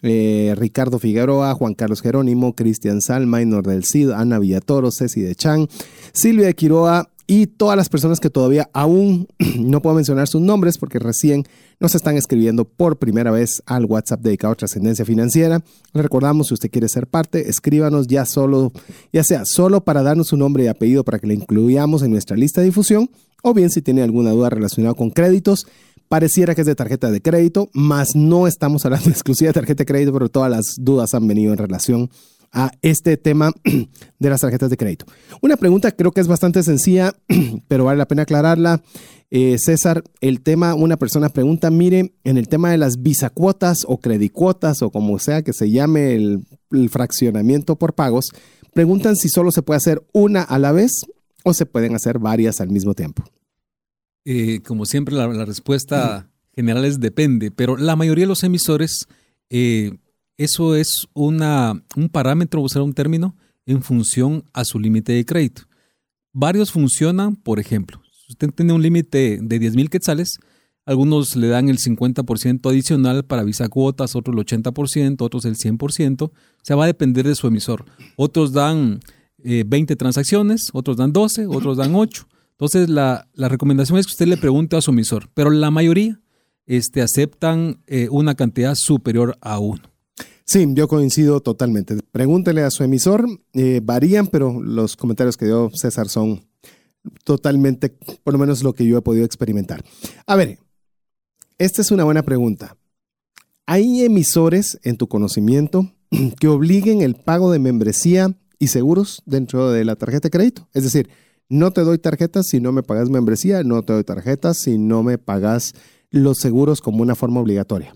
[0.02, 5.34] eh, Ricardo Figueroa, Juan Carlos Jerónimo, Cristian Salma, Inor del Cid, Ana Villatoro, Ceci de
[5.34, 5.68] Chan,
[6.12, 9.26] Silvia de Quiroa, y todas las personas que todavía aún
[9.58, 11.44] no puedo mencionar sus nombres porque recién
[11.80, 15.62] nos están escribiendo por primera vez al WhatsApp dedicado a trascendencia financiera.
[15.92, 18.72] Le recordamos, si usted quiere ser parte, escríbanos ya solo,
[19.12, 22.36] ya sea solo para darnos su nombre y apellido para que le incluyamos en nuestra
[22.36, 23.10] lista de difusión,
[23.42, 25.66] o bien si tiene alguna duda relacionada con créditos,
[26.08, 29.86] pareciera que es de tarjeta de crédito, mas no estamos hablando exclusiva de tarjeta de
[29.86, 32.08] crédito, pero todas las dudas han venido en relación a
[32.82, 33.52] este tema
[34.18, 35.06] de las tarjetas de crédito.
[35.40, 37.14] Una pregunta creo que es bastante sencilla,
[37.68, 38.82] pero vale la pena aclararla.
[39.36, 42.96] Eh, César, el tema, una persona pregunta, mire, en el tema de las
[43.34, 46.46] cuotas o credicuotas o como sea que se llame el,
[46.88, 48.26] fraccionamiento por pagos,
[48.72, 51.06] preguntan si solo se puede hacer una a la vez
[51.42, 53.24] o se pueden hacer varias al mismo tiempo.
[54.24, 59.06] Eh, como siempre, la, respuesta general es depende, pero la mayoría de los emisores,
[59.50, 59.98] eh,
[60.36, 65.62] eso es una, un parámetro, usar un término, en función a su límite de crédito.
[66.32, 70.38] Varios funcionan, por ejemplo, usted tiene un límite de 10 mil quetzales,
[70.86, 76.22] algunos le dan el 50% adicional para visa cuotas, otros el 80%, otros el 100%.
[76.22, 77.86] O sea, va a depender de su emisor.
[78.16, 79.00] Otros dan
[79.38, 82.26] 20 eh, transacciones, otros dan 12, otros dan 8.
[82.52, 86.20] Entonces, la, recomendación es que usted le pregunte a su emisor, pero la mayoría
[86.66, 89.93] este, aceptan eh, una cantidad superior a uno.
[90.44, 91.98] Sí, yo coincido totalmente.
[92.12, 96.46] Pregúntele a su emisor, eh, varían, pero los comentarios que dio César son
[97.24, 99.82] totalmente, por lo menos lo que yo he podido experimentar.
[100.26, 100.58] A ver,
[101.58, 102.76] esta es una buena pregunta.
[103.66, 105.90] ¿Hay emisores en tu conocimiento
[106.40, 110.68] que obliguen el pago de membresía y seguros dentro de la tarjeta de crédito?
[110.74, 111.08] Es decir,
[111.48, 115.02] no te doy tarjetas si no me pagas membresía, no te doy tarjetas si no
[115.02, 115.74] me pagas
[116.10, 117.94] los seguros como una forma obligatoria.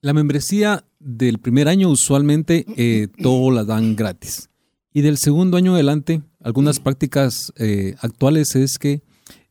[0.00, 4.48] La membresía del primer año usualmente eh, todo la dan gratis.
[4.96, 9.02] Y del segundo año adelante, algunas prácticas eh, actuales es que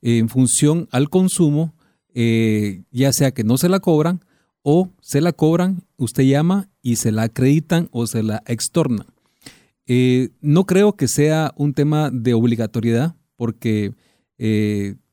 [0.01, 1.75] eh, en función al consumo,
[2.15, 4.23] eh, ya sea que no se la cobran
[4.61, 9.07] o se la cobran, usted llama y se la acreditan o se la extornan.
[10.39, 13.93] no creo que sea un tema de obligatoriedad porque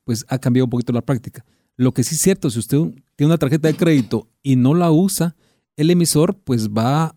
[0.05, 1.43] pues ha cambiado un poquito la práctica.
[1.75, 2.77] Lo que sí es cierto, si usted
[3.17, 5.35] tiene una tarjeta de crédito y no la usa,
[5.77, 7.15] el emisor pues va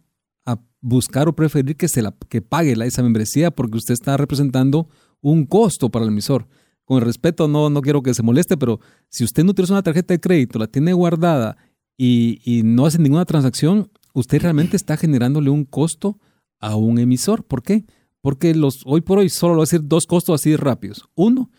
[0.85, 4.87] buscar o preferir que se la que pague la, esa membresía porque usted está representando
[5.23, 6.47] un costo para el emisor.
[6.85, 10.12] Con respeto, no, no quiero que se moleste, pero si usted no utiliza una tarjeta
[10.12, 11.57] de crédito, la tiene guardada
[11.97, 16.19] y, no hace ninguna transacción, usted realmente está generándole un costo
[16.61, 17.45] a un emisor.
[17.45, 17.87] ¿Por qué?
[18.21, 21.09] Porque los, hoy por hoy solo lo voy a decir dos costos así rápidos.
[21.14, 21.51] Uno,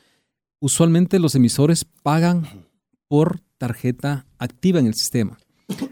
[0.59, 2.67] usualmente los emisores pagan
[3.07, 5.39] por tarjeta activa en el sistema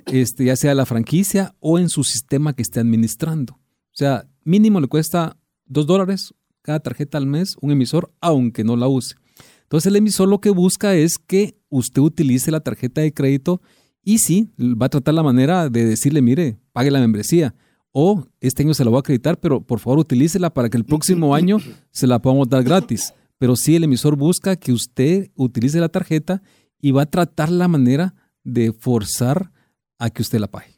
[0.07, 3.53] este, ya sea la franquicia o en su sistema que esté administrando.
[3.53, 8.75] O sea, mínimo le cuesta dos dólares cada tarjeta al mes un emisor, aunque no
[8.75, 9.15] la use.
[9.63, 13.61] Entonces el emisor lo que busca es que usted utilice la tarjeta de crédito
[14.03, 17.55] y sí, va a tratar la manera de decirle, mire, pague la membresía.
[17.91, 20.85] O este año se la voy a acreditar, pero por favor utilícela para que el
[20.85, 21.57] próximo año
[21.91, 23.13] se la podamos dar gratis.
[23.37, 26.41] Pero sí, el emisor busca que usted utilice la tarjeta
[26.81, 29.51] y va a tratar la manera de forzar
[30.03, 30.75] a que usted la pague.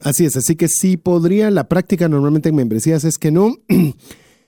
[0.00, 3.54] Así es, así que sí podría, la práctica normalmente en membresías es que no.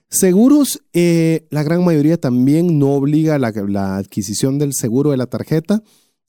[0.09, 5.27] Seguros, eh, la gran mayoría también no obliga la, la adquisición del seguro de la
[5.27, 5.83] tarjeta,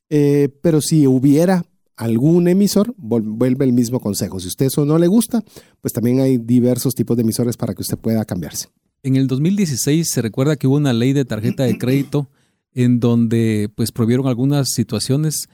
[0.10, 4.40] eh, pero si hubiera algún emisor, vuelve el mismo consejo.
[4.40, 5.44] Si usted eso no le gusta,
[5.82, 8.68] pues también hay diversos tipos de emisores para que usted pueda cambiarse.
[9.02, 12.30] En el 2016 se recuerda que hubo una ley de tarjeta de crédito
[12.74, 15.50] en donde pues prohibieron algunas situaciones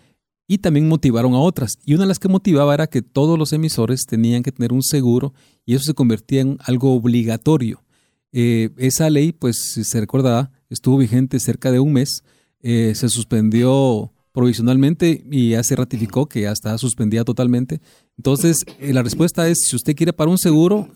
[0.49, 1.77] y también motivaron a otras.
[1.85, 4.81] Y una de las que motivaba era que todos los emisores tenían que tener un
[4.81, 5.31] seguro
[5.63, 7.83] y eso se convertía en algo obligatorio.
[8.31, 12.23] Eh, esa ley, pues si se recordará, estuvo vigente cerca de un mes,
[12.61, 17.79] eh, se suspendió provisionalmente y ya se ratificó que ya está suspendida totalmente.
[18.17, 20.89] Entonces, eh, la respuesta es, si usted quiere para un seguro,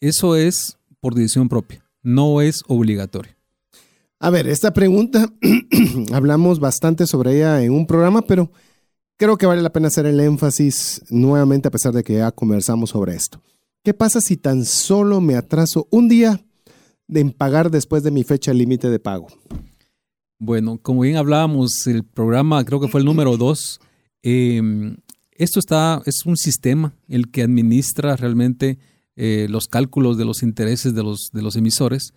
[0.00, 3.32] eso es por decisión propia, no es obligatorio.
[4.20, 5.32] A ver, esta pregunta,
[6.12, 8.50] hablamos bastante sobre ella en un programa, pero
[9.18, 12.90] Creo que vale la pena hacer el énfasis nuevamente a pesar de que ya conversamos
[12.90, 13.42] sobre esto.
[13.82, 16.40] ¿Qué pasa si tan solo me atraso un día
[17.08, 19.26] en pagar después de mi fecha límite de pago?
[20.38, 23.80] Bueno, como bien hablábamos, el programa creo que fue el número dos.
[24.22, 24.98] Em,
[25.32, 28.78] esto está, es un sistema el que administra realmente
[29.16, 32.14] eh, los cálculos de los intereses de los, de los emisores.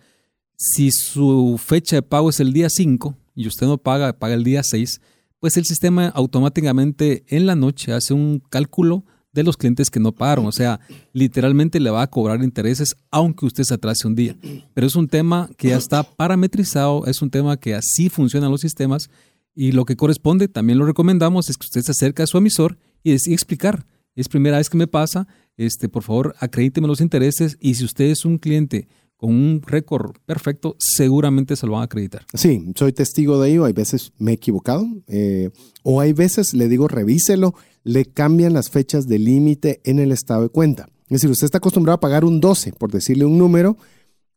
[0.56, 4.44] Si su fecha de pago es el día 5 y usted no paga, paga el
[4.44, 5.00] día 6,
[5.42, 10.12] pues el sistema automáticamente en la noche hace un cálculo de los clientes que no
[10.12, 10.46] pagaron.
[10.46, 10.78] O sea,
[11.12, 14.36] literalmente le va a cobrar intereses aunque usted se atrase un día.
[14.72, 18.60] Pero es un tema que ya está parametrizado, es un tema que así funcionan los
[18.60, 19.10] sistemas
[19.52, 22.78] y lo que corresponde, también lo recomendamos, es que usted se acerque a su emisor
[23.02, 23.84] y, y explicar.
[24.14, 28.04] Es primera vez que me pasa, este, por favor, acredíteme los intereses y si usted
[28.04, 28.86] es un cliente
[29.22, 32.26] con un récord perfecto, seguramente se lo van a acreditar.
[32.34, 33.64] Sí, soy testigo de ello.
[33.64, 35.50] Hay veces me he equivocado eh,
[35.84, 37.54] o hay veces le digo revíselo,
[37.84, 40.88] le cambian las fechas de límite en el estado de cuenta.
[41.04, 43.76] Es decir, usted está acostumbrado a pagar un 12, por decirle un número,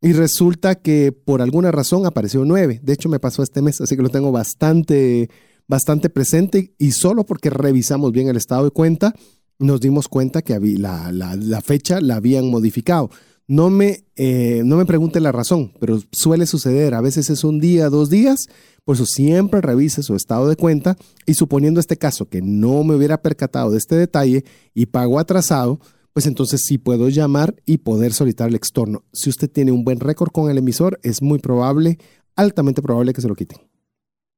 [0.02, 2.82] y resulta que por alguna razón apareció 9.
[2.84, 5.32] De hecho, me pasó este mes, así que lo tengo bastante,
[5.68, 9.16] bastante presente y solo porque revisamos bien el estado de cuenta,
[9.58, 13.10] nos dimos cuenta que la, la, fecha la habían modificado.
[13.48, 16.96] No me, eh, no me pregunte la razón, pero suele suceder.
[16.96, 18.48] A veces es un día, dos días.
[18.84, 22.96] Por eso siempre revise su estado de cuenta y suponiendo este caso que no me
[22.96, 25.80] hubiera percatado de este detalle y pago atrasado,
[26.14, 29.04] pues entonces sí puedo llamar y poder solicitar el extorno.
[29.12, 31.98] Si usted tiene un buen récord con el emisor, es muy probable,
[32.36, 33.60] altamente probable que se lo quiten.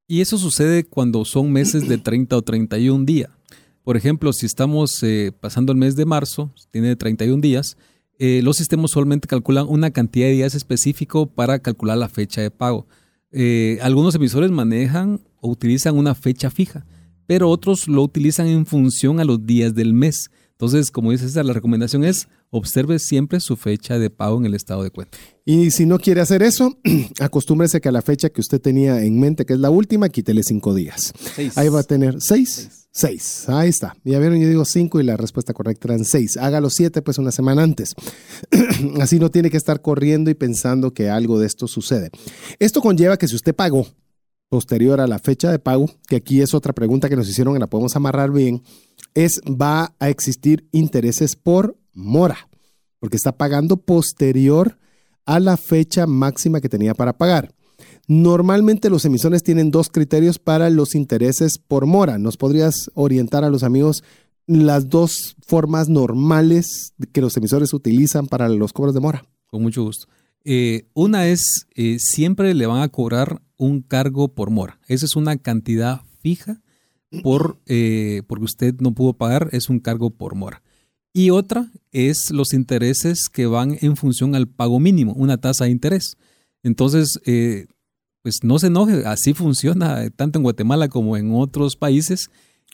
[0.08, 3.30] Y eso sucede cuando son meses de 30 o 31 días.
[3.84, 7.78] Por ejemplo, si estamos eh, pasando el mes de marzo, tiene 31 días,
[8.20, 12.52] eh, los sistemas usualmente calculan una cantidad de días específico para calcular la fecha de
[12.52, 12.88] pago.
[13.32, 16.86] Eh, algunos emisores manejan o utilizan una fecha fija,
[17.28, 20.32] pero otros lo utilizan en función a los días del mes.
[20.52, 24.56] Entonces, como dice César, la recomendación es observe siempre su fecha de pago en el
[24.56, 25.18] estado de cuenta.
[25.46, 26.80] Y si no quiere hacer eso,
[27.20, 30.42] acostúmbrese que a la fecha que usted tenía en mente, que es la última, quítele
[30.42, 31.14] cinco días.
[31.56, 32.50] Ahí va a tener seis.
[32.56, 32.77] Seis.
[33.48, 33.96] Ahí está.
[34.04, 36.36] Ya vieron, yo digo cinco y la respuesta correcta eran seis.
[36.38, 37.94] Hágalo siete, pues una semana antes.
[39.02, 42.10] Así no tiene que estar corriendo y pensando que algo de esto sucede.
[42.58, 43.88] Esto conlleva que si usted pagó
[44.50, 47.60] posterior a la fecha de pago, que aquí es otra pregunta que nos hicieron y
[47.60, 48.64] la podemos amarrar bien,
[49.14, 52.50] es va a existir intereses por mora,
[53.00, 54.78] porque está pagando posterior
[55.26, 57.54] a la fecha máxima que tenía para pagar.
[58.08, 62.18] Normalmente los emisores tienen dos criterios para los intereses por mora.
[62.18, 64.04] ¿Nos podrías orientar a los amigos
[64.46, 69.26] las dos formas normales que los emisores utilizan para los cobros de mora?
[69.48, 70.08] Con mucho gusto.
[70.46, 74.80] Eh, una es, eh, siempre le van a cobrar un cargo por mora.
[74.88, 76.62] Esa es una cantidad fija
[77.24, 80.62] por, eh, porque usted no pudo pagar, es un cargo por mora.
[81.14, 85.72] Y otra es los intereses que van en función al pago mínimo, una tasa de
[85.72, 86.16] interés.
[86.64, 87.68] Entonces, eh,
[88.22, 92.30] pues no se enoje, así funciona tanto en Guatemala como en otros países.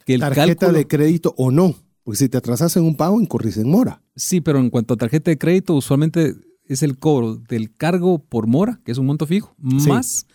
[0.05, 3.57] Que el tarjeta de crédito o no, porque si te atrasas en un pago, incurrís
[3.57, 4.01] en mora.
[4.15, 6.35] Sí, pero en cuanto a tarjeta de crédito, usualmente
[6.65, 10.25] es el cobro del cargo por mora, que es un monto fijo, más,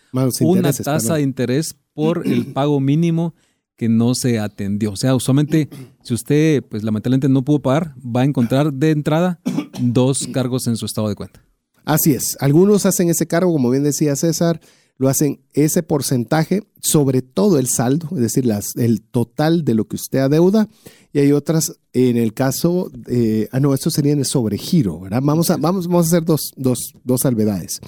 [0.40, 3.34] una tasa de interés por el pago mínimo
[3.76, 4.92] que no se atendió.
[4.92, 5.68] O sea, usualmente,
[6.02, 9.40] si usted, pues lamentablemente no pudo pagar, va a encontrar de entrada
[9.80, 11.44] dos cargos en su estado de cuenta.
[11.84, 12.36] Así es.
[12.40, 14.60] Algunos hacen ese cargo, como bien decía César,
[14.98, 19.86] lo hacen ese porcentaje sobre todo el saldo, es decir, las, el total de lo
[19.86, 20.68] que usted adeuda.
[21.12, 22.90] Y hay otras, en el caso,
[23.52, 25.20] ah, no, esto sería en el sobregiro, ¿verdad?
[25.22, 27.80] Vamos a, vamos, vamos a hacer dos, dos, dos salvedades.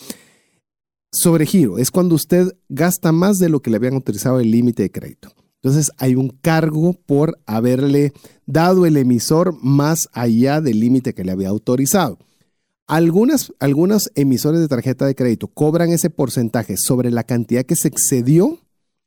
[1.13, 4.93] Sobregiro es cuando usted gasta más de lo que le habían autorizado el límite de
[4.93, 5.35] crédito.
[5.63, 8.13] Entonces hay un cargo por haberle
[8.47, 12.19] dado el emisor más allá del límite que le había autorizado.
[12.91, 17.87] Algunas, algunos emisores de tarjeta de crédito cobran ese porcentaje sobre la cantidad que se
[17.87, 18.59] excedió.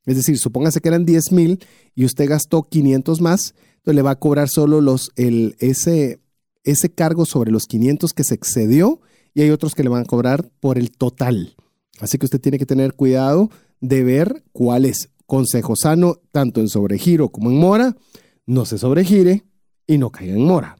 [0.06, 1.60] Es decir, supóngase que eran 10 mil
[1.94, 6.22] y usted gastó 500 más, entonces le va a cobrar solo los, el, ese,
[6.64, 9.02] ese cargo sobre los 500 que se excedió
[9.34, 11.54] y hay otros que le van a cobrar por el total.
[12.00, 13.50] Así que usted tiene que tener cuidado
[13.82, 17.98] de ver cuál es consejo sano, tanto en sobregiro como en mora,
[18.46, 19.44] no se sobregire
[19.86, 20.78] y no caiga en mora.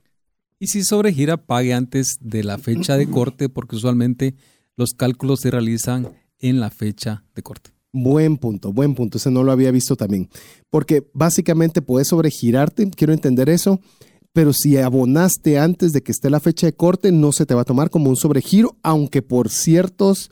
[0.64, 4.34] Y si sobregira, pague antes de la fecha de corte, porque usualmente
[4.78, 6.08] los cálculos se realizan
[6.40, 7.72] en la fecha de corte.
[7.92, 9.18] Buen punto, buen punto.
[9.18, 10.30] Ese no lo había visto también.
[10.70, 13.82] Porque básicamente puedes sobregirarte, quiero entender eso,
[14.32, 17.64] pero si abonaste antes de que esté la fecha de corte, no se te va
[17.64, 20.32] a tomar como un sobregiro, aunque por ciertos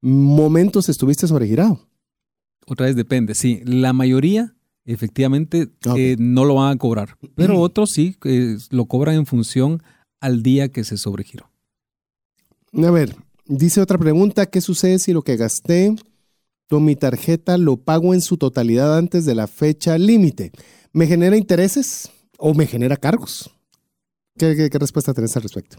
[0.00, 1.86] momentos estuviste sobregirado.
[2.66, 3.60] Otra vez depende, sí.
[3.66, 4.55] La mayoría
[4.86, 8.16] efectivamente eh, no lo van a cobrar, pero otros sí
[8.70, 9.82] lo cobran en función
[10.20, 11.50] al día que se sobregiró.
[12.72, 13.16] A ver,
[13.46, 15.94] dice otra pregunta, ¿qué sucede si lo que gasté
[16.68, 20.52] con mi tarjeta lo pago en su totalidad antes de la fecha límite?
[20.92, 23.50] ¿Me genera intereses o me genera cargos?
[24.38, 25.78] ¿Qué, respuesta tenés al respecto?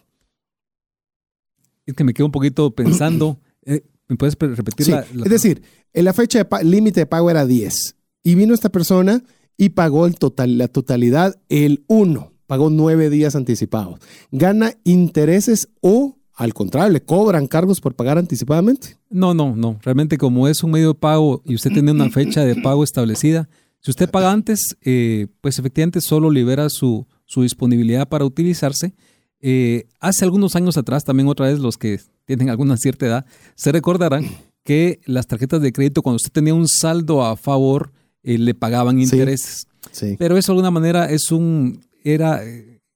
[1.85, 3.39] Es que me quedo un poquito pensando.
[3.63, 5.61] Eh, ¿Me puedes repetir la, Es decir,
[5.93, 9.23] en la fecha de límite de pago era 10 y vino esta persona
[9.57, 13.99] y pagó el total, la totalidad el 1, pagó 9 días anticipados.
[14.31, 18.97] ¿Gana intereses o al contrario, le cobran cargos por pagar anticipadamente?
[19.09, 19.79] No, no, no.
[19.81, 23.49] Realmente como es un medio de pago y usted tiene una fecha de pago establecida,
[23.79, 28.93] si usted paga antes, eh, pues efectivamente solo libera su, su disponibilidad para utilizarse.
[29.39, 33.71] Eh, hace algunos años atrás, también otra vez los que tienen alguna cierta edad, se
[33.71, 34.25] recordarán
[34.63, 37.93] que las tarjetas de crédito, cuando usted tenía un saldo a favor,
[38.27, 39.67] eh, le pagaban intereses.
[40.19, 42.41] Pero eso de alguna manera es un, era,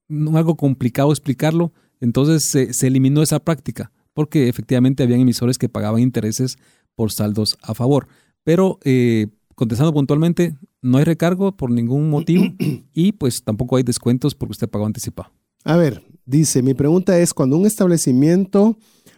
[0.09, 1.71] algo complicado explicarlo,
[2.01, 6.57] entonces se, eliminó esa práctica, porque efectivamente habían emisores que pagaban intereses
[6.95, 8.09] por saldos a favor.
[8.43, 12.53] Pero eh, contestando puntualmente, no hay recargo por ningún motivo
[12.93, 15.31] y pues tampoco hay descuentos porque usted pagó anticipado.
[15.63, 18.77] A ver, dice, mi pregunta es, cuando un establecimiento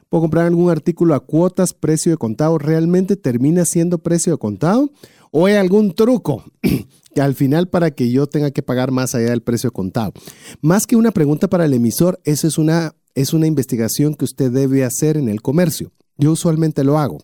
[0.10, 4.92] puede comprar algún artículo a cuotas, precio de contado, ¿realmente termina siendo precio de contado?
[5.36, 6.44] ¿O hay algún truco
[7.16, 10.14] que al final para que yo tenga que pagar más allá del precio contado?
[10.62, 14.52] Más que una pregunta para el emisor, eso es una, es una investigación que usted
[14.52, 15.92] debe hacer en el comercio.
[16.20, 17.18] Yo usualmente lo hago.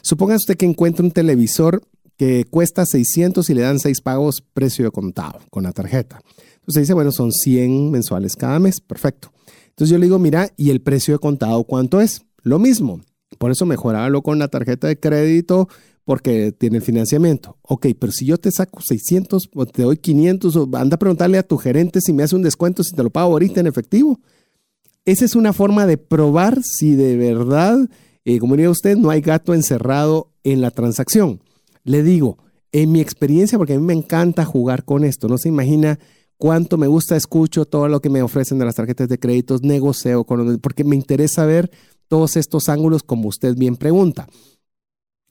[0.00, 1.82] Suponga usted que encuentra un televisor
[2.16, 6.20] que cuesta 600 y le dan 6 pagos precio de contado con la tarjeta.
[6.60, 9.32] Entonces dice, bueno, son 100 mensuales cada mes, perfecto.
[9.70, 12.22] Entonces yo le digo, mira, ¿y el precio de contado cuánto es?
[12.42, 13.00] Lo mismo.
[13.38, 15.68] Por eso mejorarlo con la tarjeta de crédito
[16.06, 17.58] porque tiene el financiamiento.
[17.62, 21.36] Ok, pero si yo te saco 600 o te doy 500, o anda a preguntarle
[21.36, 24.20] a tu gerente si me hace un descuento, si te lo pago ahorita en efectivo.
[25.04, 27.76] Esa es una forma de probar si de verdad,
[28.24, 31.40] eh, como diría usted, no hay gato encerrado en la transacción.
[31.82, 32.38] Le digo,
[32.70, 35.98] en mi experiencia, porque a mí me encanta jugar con esto, no se imagina
[36.36, 40.24] cuánto me gusta, escucho todo lo que me ofrecen de las tarjetas de créditos, negocio
[40.24, 41.68] porque me interesa ver
[42.06, 44.28] todos estos ángulos como usted bien pregunta.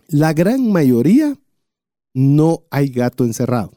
[0.07, 1.37] La gran mayoría
[2.13, 3.71] no hay gato encerrado.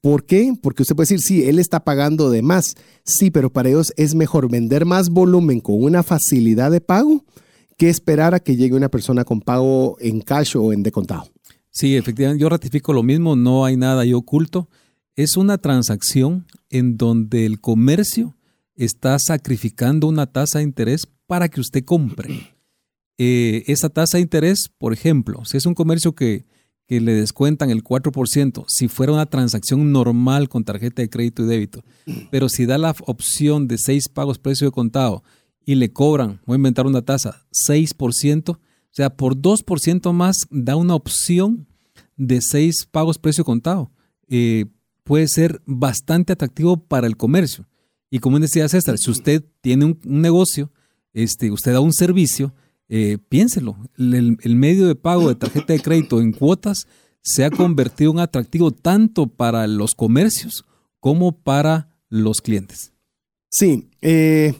[0.00, 0.52] ¿Por qué?
[0.60, 2.74] Porque usted puede decir, sí, él está pagando de más.
[3.04, 7.24] Sí, pero para ellos es mejor vender más volumen con una facilidad de pago
[7.76, 11.28] que esperar a que llegue una persona con pago en cash o en decontado.
[11.70, 14.68] Sí, efectivamente, yo ratifico lo mismo, no hay nada ahí oculto.
[15.14, 18.36] Es una transacción en donde el comercio
[18.74, 22.57] está sacrificando una tasa de interés para que usted compre.
[23.18, 26.46] Eh, esa tasa de interés, por ejemplo, si es un comercio que,
[26.86, 31.46] que le descuentan el 4%, si fuera una transacción normal con tarjeta de crédito y
[31.46, 31.84] débito,
[32.30, 35.22] pero si da la opción de seis pagos precio de contado
[35.66, 38.60] y le cobran, voy a inventar una tasa, 6%, o
[38.90, 41.66] sea, por 2% más da una opción
[42.16, 43.90] de seis pagos precio de contado.
[44.28, 44.66] Eh,
[45.04, 47.66] puede ser bastante atractivo para el comercio.
[48.10, 50.70] Y como decía César, si usted tiene un negocio
[51.12, 52.54] este, usted da un servicio,
[52.88, 56.86] eh, piénselo, el, medio de pago de tarjeta de crédito en cuotas
[57.22, 60.64] se ha convertido en atractivo tanto para los comercios
[61.00, 62.92] como para los clientes.
[63.50, 64.54] Sí, eh,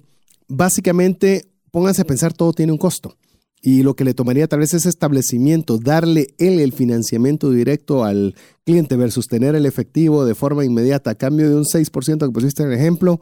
[0.47, 3.17] básicamente pónganse a pensar, todo tiene un costo.
[3.61, 8.37] Y lo que le tomaría tal vez ese establecimiento, darle él el financiamiento directo al
[8.65, 12.63] cliente versus tener el efectivo de forma inmediata a cambio de un 6% que pusiste
[12.63, 13.21] en el ejemplo,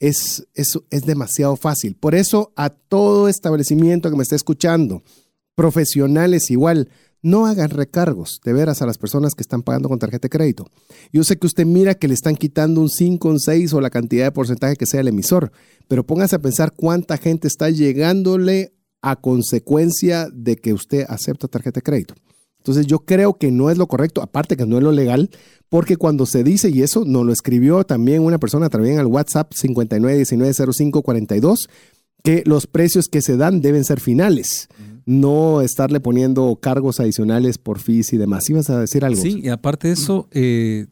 [0.00, 1.94] es, es, es demasiado fácil.
[1.94, 5.02] Por eso a todo establecimiento que me esté escuchando,
[5.54, 6.88] profesionales igual,
[7.22, 10.66] no hagan recargos de veras a las personas que están pagando con tarjeta de crédito.
[11.12, 13.90] Yo sé que usted mira que le están quitando un 5, un 6 o la
[13.90, 15.50] cantidad de porcentaje que sea el emisor,
[15.88, 18.72] pero póngase a pensar cuánta gente está llegándole
[19.02, 22.14] a consecuencia de que usted acepta tarjeta de crédito.
[22.68, 25.30] Entonces yo creo que no es lo correcto, aparte que no es lo legal,
[25.70, 29.54] porque cuando se dice, y eso nos lo escribió también una persona también al WhatsApp
[29.54, 31.70] 59190542,
[32.22, 34.68] que los precios que se dan deben ser finales,
[35.06, 38.50] no estarle poniendo cargos adicionales por fees y demás.
[38.50, 39.22] ¿Ibas a decir algo?
[39.22, 40.88] Sí, y aparte de eso, eh,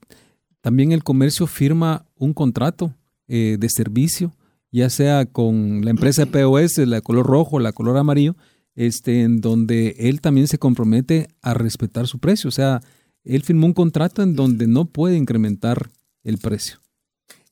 [0.63, 2.95] también el comercio firma un contrato
[3.29, 4.33] eh, de servicio,
[4.73, 8.35] ya sea con la empresa POS, la color rojo, la color amarillo,
[8.77, 12.49] este, en donde él también se compromete a respetar su precio.
[12.49, 12.83] O sea,
[13.25, 15.91] él firmó un contrato en donde no puede incrementar
[16.23, 16.79] el precio.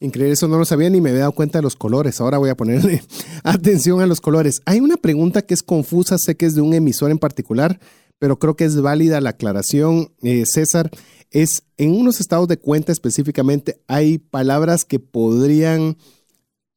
[0.00, 2.20] Increíble, eso no lo sabía ni me había dado cuenta de los colores.
[2.20, 3.02] Ahora voy a ponerle
[3.42, 4.60] atención a los colores.
[4.66, 7.80] Hay una pregunta que es confusa, sé que es de un emisor en particular,
[8.18, 10.90] pero creo que es válida la aclaración, eh, César.
[11.30, 15.96] Es en unos estados de cuenta específicamente hay palabras que podrían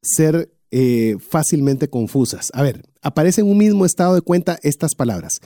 [0.02, 2.50] ser eh, fácilmente confusas.
[2.54, 5.40] A ver, aparece en un mismo estado de cuenta estas palabras.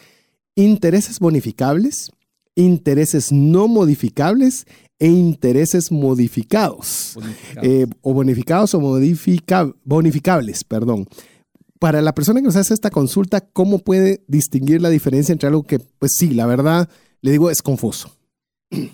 [0.55, 2.11] Intereses bonificables,
[2.55, 4.67] intereses no modificables
[4.99, 7.17] e intereses modificados.
[7.63, 8.81] Eh, o bonificados o
[9.85, 11.09] bonificables, perdón.
[11.79, 15.65] Para la persona que nos hace esta consulta, ¿cómo puede distinguir la diferencia entre algo
[15.65, 16.89] que, pues sí, la verdad,
[17.21, 18.17] le digo, es confuso?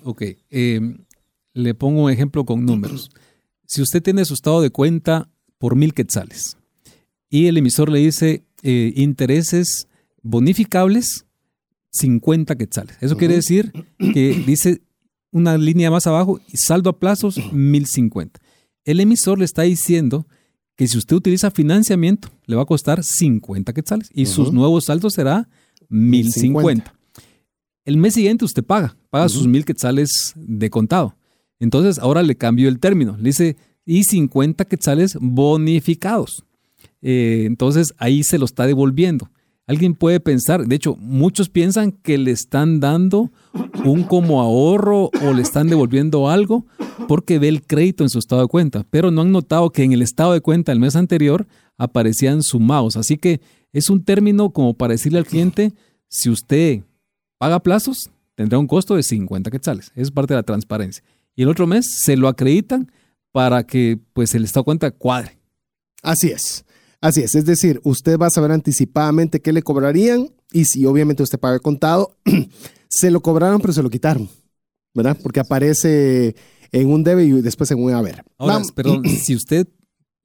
[0.04, 1.04] Ok, em,
[1.52, 3.10] le pongo un ejemplo con números.
[3.66, 6.56] Si usted tiene su estado de cuenta por mil quetzales
[7.30, 9.88] y el emisor le dice eh, intereses
[10.22, 11.26] bonificables
[11.90, 12.96] 50 quetzales.
[13.00, 14.82] Eso quiere decir que dice
[15.30, 18.40] una línea más abajo y saldo a plazos 1050.
[18.84, 20.26] El emisor le está diciendo
[20.76, 25.14] que si usted utiliza financiamiento le va a costar 50 quetzales y sus nuevos saldos
[25.14, 25.48] será
[25.88, 26.94] 1050.
[27.84, 31.16] El mes siguiente usted paga, paga sus mil quetzales de contado.
[31.58, 33.16] Entonces ahora le cambio el término.
[33.16, 33.56] Le dice,
[33.88, 36.44] y 50 quetzales bonificados.
[37.00, 39.30] Eh, entonces ahí se lo está devolviendo.
[39.66, 43.30] Alguien puede pensar, de hecho, muchos piensan que le están dando
[43.84, 46.66] un como ahorro o le están devolviendo algo
[47.06, 49.92] porque ve el crédito en su estado de cuenta, pero no han notado que en
[49.92, 51.46] el estado de cuenta del mes anterior
[51.78, 52.96] aparecían sumados.
[52.96, 53.40] Así que
[53.72, 55.72] es un término como para decirle al cliente,
[56.08, 56.82] si usted
[57.38, 59.92] paga plazos, tendrá un costo de 50 quetzales.
[59.94, 61.02] Es parte de la transparencia.
[61.34, 62.90] Y el otro mes se lo acreditan
[63.32, 65.38] para que pues el estado de cuenta cuadre.
[66.02, 66.64] Así es.
[67.00, 71.22] Así es, es decir, usted va a saber anticipadamente qué le cobrarían y si obviamente
[71.22, 72.16] usted paga el contado,
[72.88, 74.28] se lo cobraron pero se lo quitaron,
[74.94, 75.16] ¿verdad?
[75.22, 76.34] Porque aparece
[76.72, 78.24] en un debe y después en un haber.
[78.36, 79.68] Ahora, perdón, si usted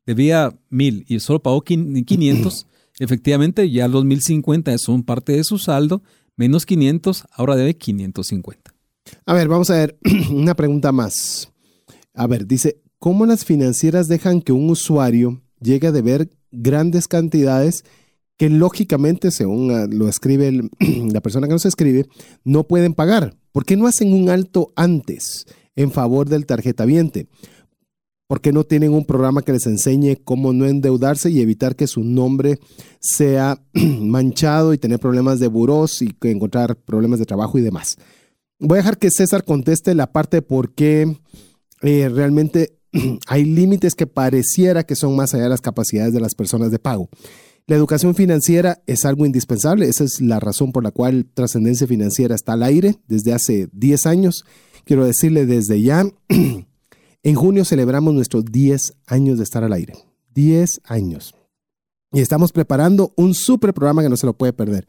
[0.08, 2.66] debía mil y solo pagó 500,
[3.00, 6.02] efectivamente ya los 1050 son parte de su saldo,
[6.36, 8.74] menos 500, ahora debe 550.
[9.28, 9.98] A ver, vamos a ver
[10.32, 11.52] una pregunta más.
[12.16, 17.84] A ver, dice, ¿cómo las financieras dejan que un usuario llegue a deber grandes cantidades
[18.38, 20.70] que lógicamente, según ah, lo escribe
[21.12, 22.06] la persona que nos escribe,
[22.46, 23.36] no pueden pagar.
[23.52, 27.28] ¿Por qué no hacen un alto antes en favor del tarjeta viente?
[28.26, 31.88] ¿Por qué no tienen un programa que les enseñe cómo no endeudarse y evitar que
[31.88, 32.58] su nombre
[33.02, 37.98] sea manchado y tener problemas de buros y encontrar problemas de trabajo y demás?
[38.60, 41.18] Voy a dejar que César conteste la parte de por qué
[41.82, 42.80] eh, realmente
[43.28, 46.80] hay límites que pareciera que son más allá de las capacidades de las personas de
[46.80, 47.10] pago.
[47.66, 52.36] La educación financiera es algo indispensable, esa es la razón por la cual Trascendencia Financiera
[52.36, 54.44] está al aire desde hace 10 años.
[54.84, 56.06] Quiero decirle desde ya,
[57.24, 59.94] en junio celebramos nuestros 10 años de estar al aire.
[60.36, 61.36] 10 años.
[62.12, 64.86] Y estamos preparando un super programa que no se lo puede perder.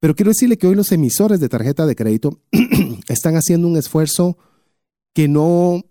[0.00, 2.40] Pero quiero decirle que hoy los emisores de tarjeta de crédito
[3.08, 4.38] están haciendo un esfuerzo
[5.12, 5.84] que no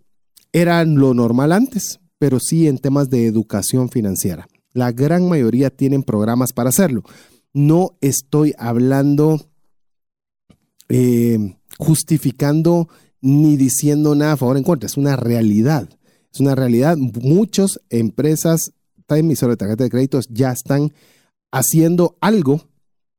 [0.53, 4.47] era lo normal antes, pero sí en temas de educación financiera.
[4.73, 7.03] La gran mayoría tienen programas para hacerlo.
[7.53, 9.41] No estoy hablando
[10.89, 12.87] eh, justificando
[13.21, 15.89] ni diciendo nada a favor en contra, es una realidad.
[16.33, 16.97] Es una realidad.
[16.97, 18.73] Muchas empresas,
[19.07, 20.93] emisores de tarjeta de créditos ya están
[21.51, 22.61] haciendo algo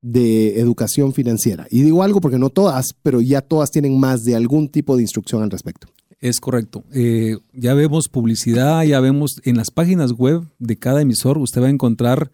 [0.00, 1.66] de educación financiera.
[1.70, 5.02] Y digo algo porque no todas, pero ya todas tienen más de algún tipo de
[5.02, 5.88] instrucción al respecto.
[6.20, 6.84] Es correcto.
[6.92, 11.66] Eh, ya vemos publicidad, ya vemos en las páginas web de cada emisor, usted va
[11.66, 12.32] a encontrar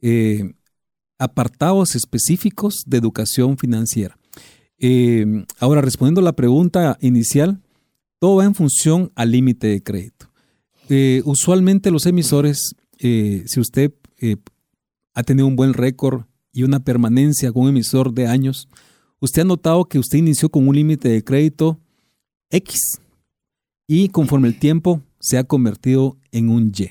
[0.00, 0.54] eh,
[1.18, 4.18] apartados específicos de educación financiera.
[4.78, 7.60] Eh, ahora, respondiendo a la pregunta inicial,
[8.18, 10.30] todo va en función al límite de crédito.
[11.24, 13.92] usualmente los emisores, si usted
[15.12, 18.68] ha tenido un buen récord y una permanencia con un emisor de años,
[19.20, 21.78] usted ha notado que usted inició con un límite de crédito
[22.50, 23.00] X
[23.86, 26.90] y conforme el tiempo se ha convertido en un Y.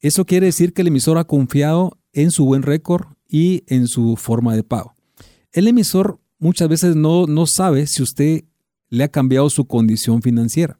[0.00, 4.16] Eso quiere decir que el emisor ha confiado en su buen récord y en su
[4.16, 4.94] forma de pago.
[5.52, 8.44] El emisor muchas veces no, no sabe si usted
[8.88, 10.78] le ha cambiado su condición financiera.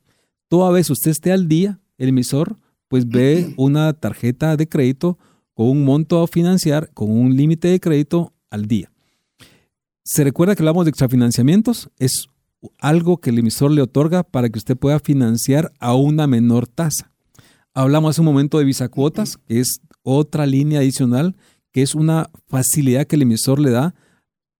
[0.48, 5.18] Toda vez usted esté al día, el emisor pues ve una tarjeta de crédito
[5.54, 8.92] con un monto a financiar, con un límite de crédito al día.
[10.04, 12.28] Se recuerda que hablamos de extrafinanciamientos, es
[12.78, 17.12] algo que el emisor le otorga para que usted pueda financiar a una menor tasa.
[17.74, 21.36] Hablamos hace un momento de visa cuotas, que es otra línea adicional,
[21.72, 23.94] que es una facilidad que el emisor le da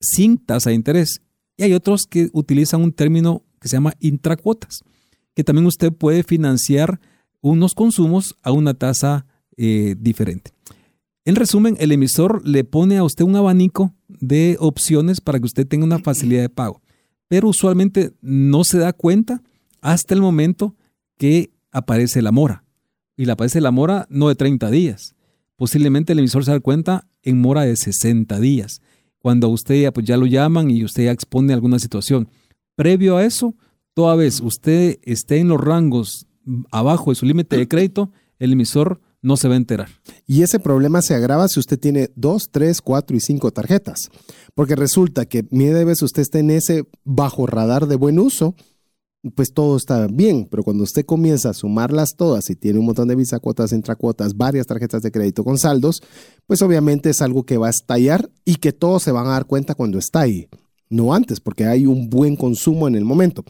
[0.00, 1.22] sin tasa de interés.
[1.56, 4.80] Y hay otros que utilizan un término que se llama intracuotas,
[5.34, 7.00] que también usted puede financiar
[7.40, 9.26] unos consumos a una tasa
[9.56, 10.50] eh, diferente.
[11.24, 15.66] En resumen, el emisor le pone a usted un abanico de opciones para que usted
[15.66, 16.82] tenga una facilidad de pago
[17.28, 19.42] pero usualmente no se da cuenta
[19.80, 20.74] hasta el momento
[21.18, 22.64] que aparece la mora.
[23.16, 25.14] Y le aparece la mora no de 30 días.
[25.56, 28.80] Posiblemente el emisor se da cuenta en mora de 60 días,
[29.18, 32.28] cuando usted ya, pues ya lo llaman y usted ya expone alguna situación.
[32.76, 33.56] Previo a eso,
[33.94, 36.28] toda vez usted esté en los rangos
[36.70, 39.88] abajo de su límite de crédito, el emisor no se va a enterar.
[40.24, 44.08] Y ese problema se agrava si usted tiene dos, tres, cuatro y cinco tarjetas.
[44.54, 48.54] Porque resulta que vez usted está en ese bajo radar de buen uso,
[49.34, 53.08] pues todo está bien, pero cuando usted comienza a sumarlas todas y tiene un montón
[53.08, 56.02] de visa cuotas, intracuotas, varias tarjetas de crédito con saldos,
[56.46, 59.46] pues obviamente es algo que va a estallar y que todos se van a dar
[59.46, 60.46] cuenta cuando está ahí,
[60.88, 63.42] no antes, porque hay un buen consumo en el momento.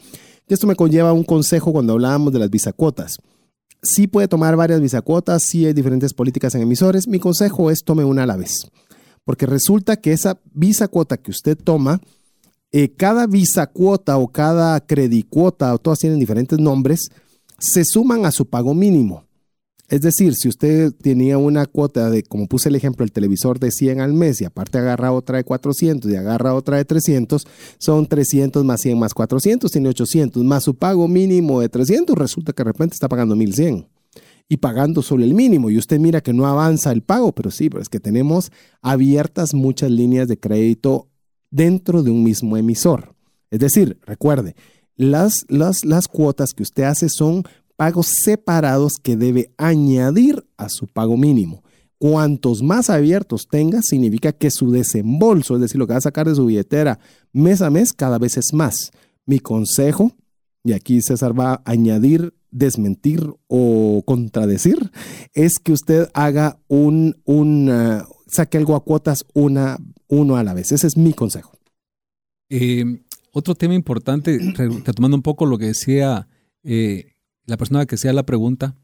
[0.47, 3.19] Y esto me conlleva un consejo cuando hablábamos de las visa cuotas
[3.81, 7.07] sí puede tomar varias visacuotas, sí hay diferentes políticas en emisores.
[7.07, 8.69] Mi consejo es tome una a la vez,
[9.23, 12.01] porque resulta que esa visa cuota que usted toma,
[12.71, 17.09] eh, cada visa cuota o cada credicuota, o todas tienen diferentes nombres,
[17.59, 19.26] se suman a su pago mínimo.
[19.89, 23.71] Es decir, si usted tenía una cuota de, como puse el ejemplo, el televisor de
[23.71, 28.05] 100 al mes y aparte agarra otra de 400 y agarra otra de 300, son
[28.05, 32.63] 300 más 100 más 400, tiene 800, más su pago mínimo de 300, resulta que
[32.63, 33.87] de repente está pagando 1100
[34.49, 35.69] y pagando solo el mínimo.
[35.69, 39.53] Y usted mira que no avanza el pago, pero sí, pero es que tenemos abiertas
[39.53, 41.07] muchas líneas de crédito
[41.49, 43.15] dentro de un mismo emisor.
[43.51, 44.53] Es decir, recuerde,
[44.97, 47.43] las, las, las cuotas que usted hace son
[47.77, 51.63] pagos separados que debe añadir a su pago mínimo.
[51.99, 56.27] Cuantos más abiertos tenga, significa que su desembolso, es decir, lo que va a sacar
[56.27, 56.99] de su billetera
[57.31, 58.91] mes a mes, cada vez es más.
[59.25, 60.11] Mi consejo,
[60.63, 64.91] y aquí César va a añadir, desmentir o contradecir,
[65.33, 70.71] es que usted haga un, un saque algo a cuotas una, uno a la vez.
[70.71, 71.53] Ese es mi consejo.
[72.49, 73.01] Eh,
[73.31, 74.39] otro tema importante,
[74.85, 76.27] retomando un poco lo que decía
[76.63, 77.16] eh,
[77.47, 78.75] la persona que hacía la pregunta,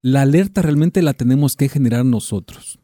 [0.00, 2.78] la alerta realmente la tenemos que generar nosotros.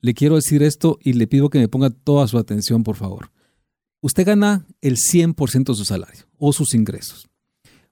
[0.00, 3.30] Le quiero decir esto y le pido que me ponga toda su atención, por favor.
[4.02, 7.28] Usted gana el 100% de su salario o sus ingresos.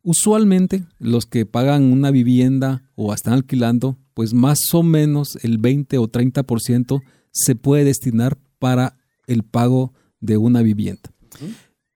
[0.03, 5.99] Usualmente los que pagan una vivienda o están alquilando, pues más o menos el 20
[5.99, 11.11] o 30% se puede destinar para el pago de una vivienda.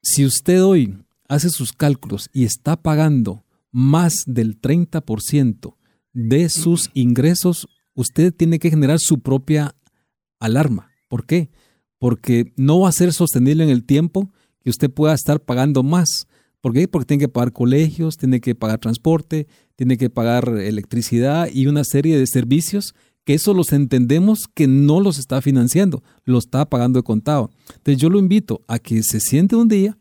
[0.03, 0.97] Si usted hoy
[1.29, 5.77] hace sus cálculos y está pagando más del 30%
[6.13, 9.75] de sus ingresos, usted tiene que generar su propia
[10.41, 10.91] alarma.
[11.09, 11.51] ¿Por qué?
[11.99, 16.27] Porque no va a ser sostenible en el tiempo que usted pueda estar pagando más.
[16.61, 16.89] ¿Por qué?
[16.89, 19.47] Porque tiene que pagar colegios, tiene que pagar transporte,
[19.77, 22.95] tiene que pagar electricidad y una serie de servicios
[23.25, 27.51] que eso los entendemos que no los está financiando, lo está pagando de contado.
[27.77, 29.99] Entonces yo lo invito a que se siente un día,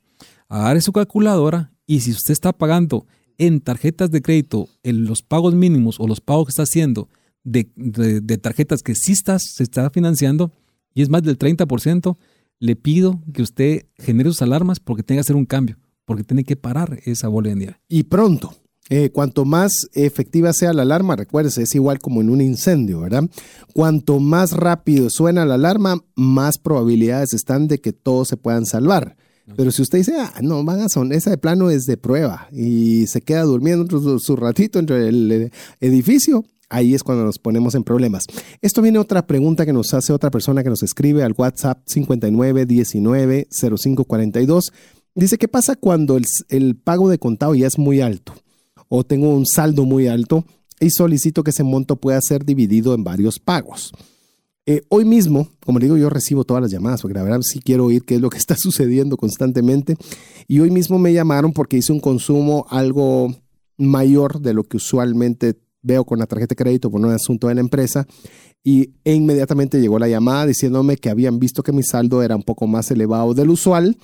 [0.47, 3.05] agarre su calculadora y si usted está pagando
[3.37, 7.09] en tarjetas de crédito, en los pagos mínimos o los pagos que está haciendo
[7.43, 10.51] de, tarjetas que sí está, se está financiando
[10.93, 12.17] y es más del 30%,
[12.59, 16.43] le pido que usted genere sus alarmas porque tenga que hacer un cambio, porque tiene
[16.43, 17.75] que parar esa bola de.
[17.87, 18.53] Y pronto.
[18.89, 23.29] Eh, cuanto más efectiva sea la alarma, recuérdese, es igual como en un incendio, ¿verdad?
[23.73, 29.17] Cuanto más rápido suena la alarma, más probabilidades están de que todos se puedan salvar.
[29.55, 32.49] Pero si usted dice, ah, no, van a son, esa de plano es de prueba
[32.51, 37.83] y se queda durmiendo su ratito entre el edificio, ahí es cuando nos ponemos en
[37.83, 38.25] problemas.
[38.61, 44.71] Esto viene otra pregunta que nos hace otra persona que nos escribe al WhatsApp 59190542.
[45.15, 48.33] Dice, ¿qué pasa cuando el, el pago de contado ya es muy alto?
[48.89, 50.45] O tengo un saldo muy alto
[50.79, 53.91] y solicito que ese monto pueda ser dividido en varios pagos.
[54.69, 57.85] Eh, hoy mismo, como digo, yo recibo todas las llamadas, porque la verdad sí quiero
[57.85, 59.95] oír qué es lo que está sucediendo constantemente.
[60.45, 63.33] Y hoy mismo me llamaron porque hice un consumo algo
[63.77, 67.55] mayor de lo que usualmente veo con la tarjeta de crédito por un asunto de
[67.55, 68.05] la empresa.
[68.61, 72.43] Y e inmediatamente llegó la llamada diciéndome que habían visto que mi saldo era un
[72.43, 73.95] poco más elevado del usual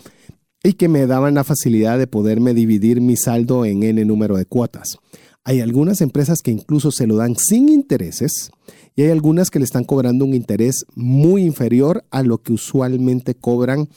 [0.63, 4.45] y que me daban la facilidad de poderme dividir mi saldo en N número de
[4.45, 4.97] cuotas.
[5.43, 8.49] Hay algunas empresas que incluso se lo dan sin intereses
[8.95, 13.35] y hay algunas que le están cobrando un interés muy inferior a lo que usualmente
[13.35, 13.89] cobran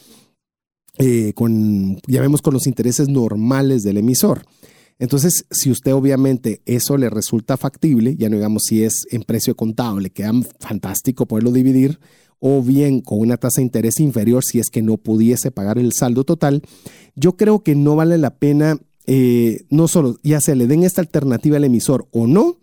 [0.97, 4.43] eh, con, ya vemos, con los intereses normales del emisor.
[4.99, 9.55] Entonces, si usted obviamente eso le resulta factible, ya no digamos si es en precio
[9.55, 11.99] contado, le queda fantástico poderlo dividir,
[12.39, 15.93] o bien con una tasa de interés inferior si es que no pudiese pagar el
[15.93, 16.63] saldo total,
[17.15, 21.01] yo creo que no vale la pena, eh, no solo ya se le den esta
[21.01, 22.57] alternativa al emisor o no,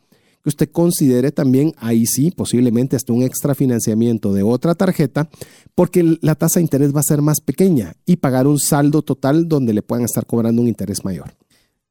[0.45, 5.31] que usted considere también, ahí sí, posiblemente hasta un extra financiamiento de otra tarjeta,
[5.75, 9.49] porque la tasa de interés va a ser más pequeña y pagar un saldo total
[9.49, 11.35] donde le puedan estar cobrando un interés mayor.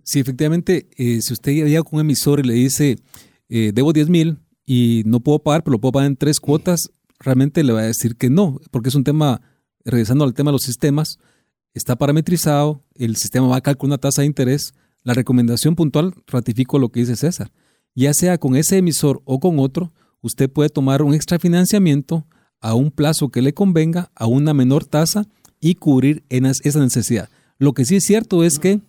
[0.04, 3.00] Sí, efectivamente, eh, si usted llega con un emisor y le dice,
[3.50, 4.38] eh, debo 10 mil
[4.68, 7.86] y no puedo pagar, pero lo puedo pagar en tres cuotas, realmente le va a
[7.86, 9.42] decir que no, porque es un tema,
[9.84, 11.18] regresando al tema de los sistemas,
[11.74, 14.76] está parametrizado, el sistema va a calcular una tasa de interés.
[15.02, 17.52] La recomendación puntual, ratifico lo que dice César,
[17.96, 19.92] ya sea con ese emisor o con otro,
[20.22, 22.26] usted puede tomar un extra financiamiento
[22.60, 25.28] a un plazo que le convenga, a una menor tasa
[25.60, 27.30] y cubrir esa necesidad.
[27.58, 28.82] Lo que sí es cierto es que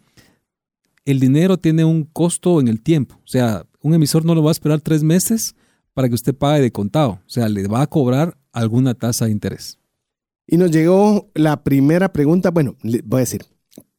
[1.05, 3.17] el dinero tiene un costo en el tiempo.
[3.17, 5.55] O sea, un emisor no lo va a esperar tres meses
[5.93, 7.21] para que usted pague de contado.
[7.27, 9.79] O sea, le va a cobrar alguna tasa de interés.
[10.47, 12.51] Y nos llegó la primera pregunta.
[12.51, 13.45] Bueno, voy a decir,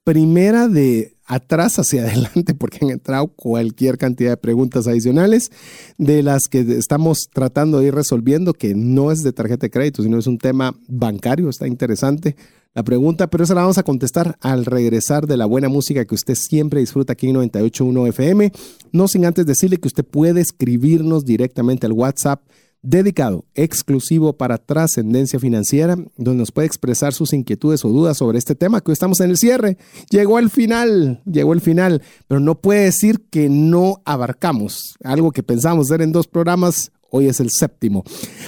[0.06, 5.52] primera de atrás hacia adelante porque han entrado cualquier cantidad de preguntas adicionales
[5.98, 10.02] de las que estamos tratando de ir resolviendo, que no es de tarjeta de crédito,
[10.02, 12.38] sino es un tema bancario, está interesante
[12.76, 16.14] la pregunta, pero esa la vamos a contestar al regresar de la buena música que
[16.14, 18.52] usted siempre disfruta aquí en 98.1 FM,
[18.92, 22.42] no sin antes decirle que usted puede escribirnos directamente al WhatsApp
[22.86, 28.56] dedicado exclusivo para trascendencia financiera, donde nos puede expresar sus inquietudes o dudas sobre este
[28.56, 29.78] tema que hoy estamos en el cierre.
[30.10, 35.44] Llegó el final, llegó el final, pero no puede decir que no abarcamos algo que
[35.44, 36.92] pensamos hacer en dos programas.
[37.10, 38.04] Hoy es el séptimo.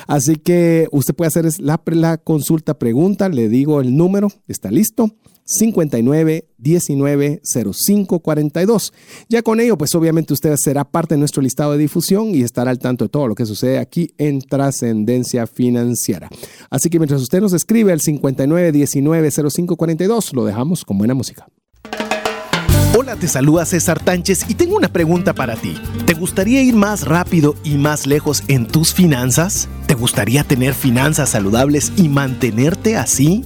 [0.08, 5.16] Así que usted puede hacer la, la consulta pregunta, le digo el número, está listo.
[5.48, 7.42] 59 19
[7.74, 8.94] 05 42.
[9.30, 12.70] Ya con ello, pues obviamente usted será parte de nuestro listado de difusión y estará
[12.70, 16.30] al tanto de todo lo que sucede aquí en Trascendencia Financiera.
[16.70, 21.14] Así que mientras usted nos escribe al 59 19 05 42, lo dejamos con buena
[21.14, 21.48] música.
[22.98, 25.76] Hola, te saluda César Tánchez y tengo una pregunta para ti.
[26.06, 29.70] ¿Te gustaría ir más rápido y más lejos en tus finanzas?
[29.86, 33.46] ¿Te gustaría tener finanzas saludables y mantenerte así?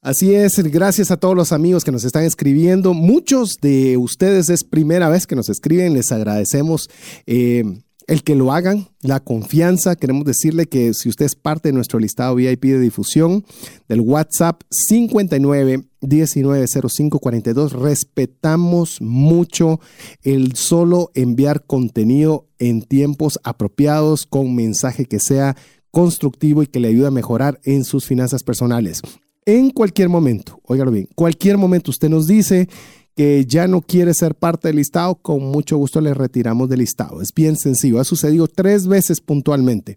[0.00, 2.94] Así es, gracias a todos los amigos que nos están escribiendo.
[2.94, 6.88] Muchos de ustedes es primera vez que nos escriben, les agradecemos.
[7.26, 7.64] Eh,
[8.06, 9.94] el que lo hagan, la confianza.
[9.94, 13.44] Queremos decirle que si usted es parte de nuestro listado VIP de difusión
[13.86, 19.80] del WhatsApp 59 1905 42, respetamos mucho
[20.22, 25.54] el solo enviar contenido en tiempos apropiados con mensaje que sea
[25.90, 29.02] constructivo y que le ayude a mejorar en sus finanzas personales
[29.48, 32.68] en cualquier momento, óigalo bien, cualquier momento usted nos dice
[33.16, 37.22] que ya no quiere ser parte del listado, con mucho gusto le retiramos del listado.
[37.22, 39.96] Es bien sencillo, ha sucedido tres veces puntualmente.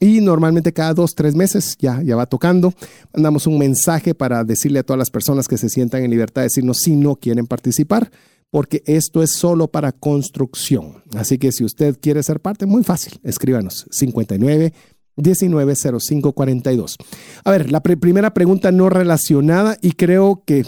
[0.00, 2.74] Y normalmente cada dos, tres meses ya, ya va tocando.
[3.14, 6.46] Mandamos un mensaje para decirle a todas las personas que se sientan en libertad de
[6.46, 8.10] decirnos si no quieren participar,
[8.50, 11.04] porque esto es solo para construcción.
[11.14, 14.72] Así que si usted quiere ser parte, muy fácil, escríbanos 59
[15.18, 16.96] 190542.
[17.44, 20.64] A ver, la primera pregunta no relacionada y creo que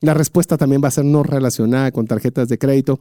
[0.00, 2.98] la respuesta también va a ser no relacionada con tarjetas de crédito.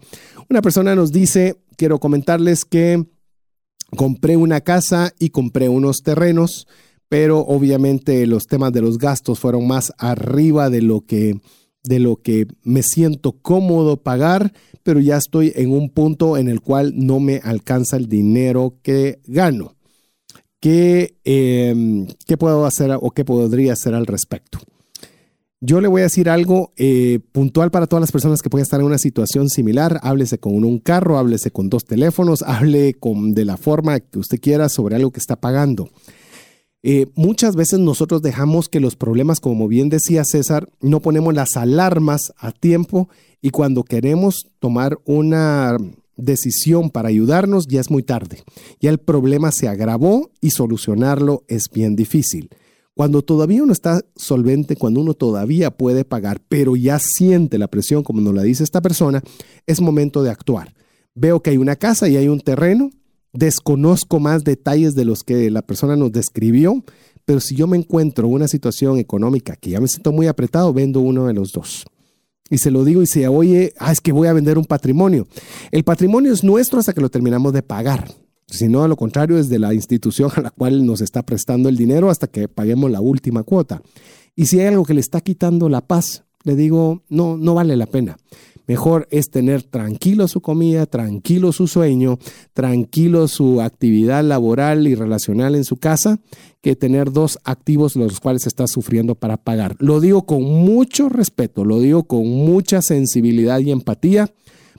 [0.50, 3.04] Una persona nos dice, quiero comentarles que
[3.98, 6.68] compré una casa y compré unos terrenos,
[7.10, 11.42] pero obviamente los temas de los gastos fueron más arriba de lo que
[11.84, 16.62] de lo que me siento cómodo pagar, pero ya estoy en un punto en el
[16.62, 19.74] cual no me alcanza el dinero que gano.
[20.62, 24.60] ¿Qué, em, ¿Qué puedo hacer o qué podría hacer al respecto?
[25.60, 28.80] Yo le voy a decir algo eh, puntual para todas las personas que pueden estar
[28.80, 30.00] en una situación similar.
[30.04, 34.40] Háblese con un carro, háblese con dos teléfonos, hable con, de la forma que usted
[34.40, 35.90] quiera sobre algo que está pagando.
[36.84, 41.58] Eh, muchas veces nosotros dejamos que los problemas, como bien decía César, no ponemos las
[41.58, 43.10] alarmas a tiempo
[43.42, 45.78] y cuando queremos tomar una
[46.22, 48.44] decisión para ayudarnos, ya es muy tarde.
[48.80, 52.50] Ya el problema se agravó y solucionarlo es bien difícil.
[52.94, 58.04] Cuando todavía uno está solvente, cuando uno todavía puede pagar, pero ya siente la presión,
[58.04, 59.24] como nos la dice esta persona,
[59.66, 60.74] es momento de actuar.
[61.16, 62.92] Veo que hay una casa y hay un terreno,
[63.34, 66.84] desconozco más detalles de los que la persona nos describió,
[67.26, 70.74] pero si yo me encuentro en una situación económica que ya me siento muy apretado,
[70.74, 71.86] vendo uno de los dos
[72.52, 75.26] y se lo digo y se oye, ah, es que voy a vender un patrimonio.
[75.72, 78.12] El patrimonio es nuestro hasta que lo terminamos de pagar.
[78.46, 81.70] Si no, a lo contrario, es de la institución a la cual nos está prestando
[81.70, 83.82] el dinero hasta que paguemos la última cuota.
[84.36, 87.78] Y si hay algo que le está quitando la paz, le digo, no, no vale
[87.78, 88.18] la pena.
[88.72, 92.20] Mejor es tener tranquilo su comida, tranquilo su sueño,
[92.54, 96.22] tranquilo su actividad laboral y relacional en su casa,
[96.62, 99.76] que tener dos activos los cuales está sufriendo para pagar.
[99.80, 104.34] Lo digo con mucho respeto, lo digo con mucha sensibilidad y empatía,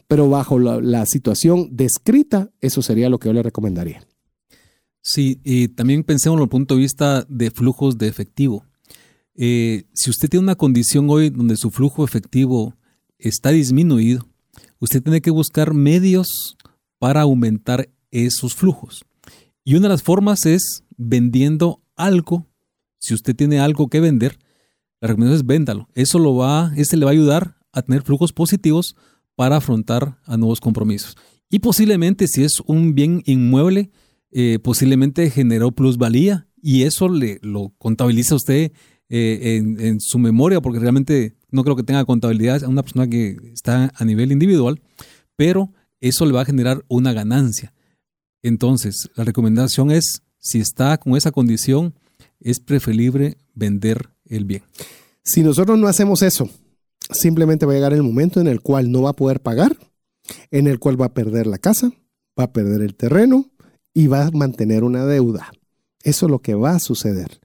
[0.09, 4.07] pero bajo la, situación descrita, eso sería lo que yo le recomendaría.
[5.03, 8.64] Sí, y también pensemos en el punto de vista de flujos de efectivo.
[9.34, 12.74] Eh, si usted tiene una condición hoy donde su flujo efectivo
[13.22, 14.28] está disminuido,
[14.78, 16.56] usted tiene que buscar medios
[16.98, 19.04] para aumentar esos flujos.
[19.64, 22.46] Y una de las formas es vendiendo algo.
[22.98, 24.38] Si usted tiene algo que vender,
[25.00, 25.88] la recomendación es véndalo.
[25.94, 28.96] Eso lo va, ese le va a ayudar a tener flujos positivos
[29.34, 31.16] para afrontar a nuevos compromisos.
[31.48, 33.90] Y posiblemente si es un bien inmueble,
[34.30, 38.72] eh, posiblemente generó plusvalía y eso le, lo contabiliza usted
[39.08, 43.36] eh, en, su memoria, porque realmente no creo que tenga contabilidad a una persona que
[43.53, 44.80] está a nivel individual,
[45.36, 47.72] pero eso le va a generar una ganancia.
[48.42, 51.94] Entonces, la recomendación es, si está con esa condición,
[52.40, 54.62] es preferible vender el bien.
[55.22, 56.50] Si nosotros no hacemos eso,
[57.11, 59.76] simplemente va a llegar el momento en el cual no va a poder pagar,
[60.50, 61.92] en el cual va a perder la casa,
[62.38, 63.53] va a perder el terreno,
[63.94, 65.53] y va a mantener una deuda.
[66.03, 67.40] Eso es lo que va a suceder.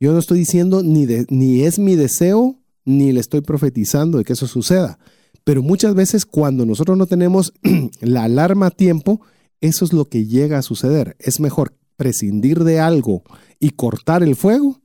[0.00, 4.32] Yo no estoy diciendo ni, ni es mi deseo, ni le estoy profetizando de que
[4.32, 4.98] eso suceda.
[5.44, 7.52] Pero muchas veces cuando nosotros no tenemos
[8.00, 9.20] la alarma a tiempo,
[9.60, 11.16] eso es lo que llega a suceder.
[11.18, 13.22] Es mejor prescindir de algo
[13.60, 14.80] y cortar el fuego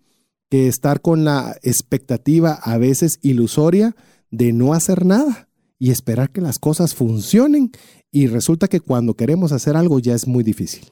[0.49, 3.95] que estar con la expectativa a veces ilusoria
[4.31, 7.71] de no hacer nada y esperar que las cosas funcionen
[8.11, 10.91] y resulta que cuando queremos hacer algo ya es muy difícil.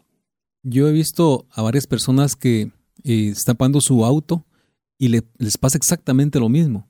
[0.63, 2.71] Yo he visto a varias personas que
[3.03, 4.45] eh, están pagando su auto
[4.97, 6.87] y les pasa exactamente lo mismo.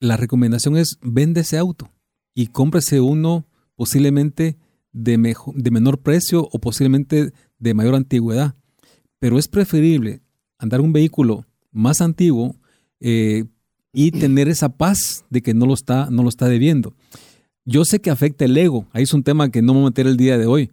[0.00, 1.90] La recomendación es vende ese auto
[2.34, 4.56] y cómprese uno posiblemente
[4.92, 8.54] de, de menor precio o posiblemente de mayor antigüedad.
[9.18, 10.22] Pero es preferible
[10.58, 12.56] andar un vehículo más antiguo
[13.00, 13.44] eh,
[13.92, 16.94] y tener esa paz de que no lo, está, no lo está debiendo.
[17.64, 19.90] Yo sé que afecta el ego, ahí es un tema que no me voy a
[19.90, 20.70] meter el día de hoy,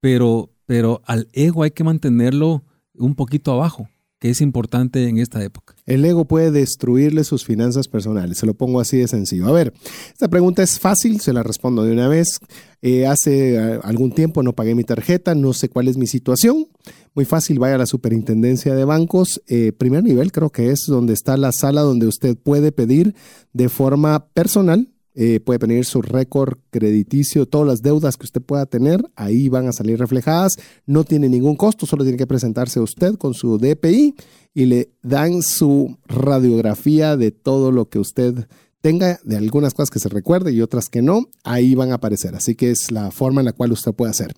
[0.00, 2.64] pero pero al ego hay que mantenerlo
[2.94, 5.74] un poquito abajo, que es importante en esta época.
[5.84, 9.46] El ego puede destruirle sus finanzas personales, se lo pongo así de sencillo.
[9.46, 9.72] A ver,
[10.12, 12.38] esta pregunta es fácil, se la respondo de una vez.
[12.82, 16.66] Eh, hace eh, algún tiempo no pagué mi tarjeta, no sé cuál es mi situación.
[17.14, 21.14] Muy fácil, vaya a la superintendencia de bancos, eh, primer nivel creo que es donde
[21.14, 23.14] está la sala donde usted puede pedir
[23.52, 24.88] de forma personal
[25.18, 29.66] eh, puede pedir su récord crediticio, todas las deudas que usted pueda tener, ahí van
[29.66, 30.58] a salir reflejadas.
[30.84, 34.14] No tiene ningún costo, solo tiene que presentarse usted con su DPI
[34.52, 38.46] y le dan su radiografía de todo lo que usted
[38.82, 42.34] tenga, de algunas cosas que se recuerde y otras que no, ahí van a aparecer.
[42.34, 44.34] Así que es la forma en la cual usted puede hacer.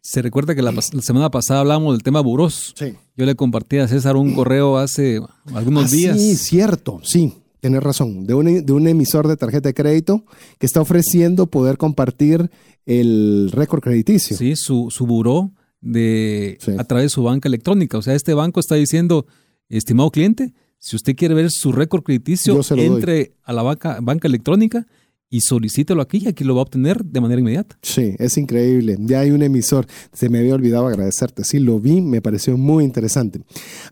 [0.00, 2.74] Se recuerda que la, semana pasada hablamos del tema buros.
[2.76, 2.94] Sí.
[3.16, 5.20] Yo le compartí a César un correo hace
[5.54, 6.18] algunos ah, días.
[6.18, 7.34] Sí, cierto, sí.
[7.60, 10.24] Tienes razón, de un, de un emisor de tarjeta de crédito
[10.58, 12.50] que está ofreciendo poder compartir
[12.86, 14.36] el récord crediticio.
[14.36, 17.98] Sí, su, su buró de, a través de su banca electrónica.
[17.98, 19.26] O sea, este banco está diciendo,
[19.68, 24.86] estimado cliente, si usted quiere ver su récord crediticio, entre a la banca, banca electrónica
[25.30, 27.78] y solicítelo aquí y aquí lo va a obtener de manera inmediata.
[27.82, 28.96] Sí, es increíble.
[29.00, 29.86] Ya hay un emisor.
[30.12, 31.44] Se me había olvidado agradecerte.
[31.44, 33.40] Sí, lo vi, me pareció muy interesante.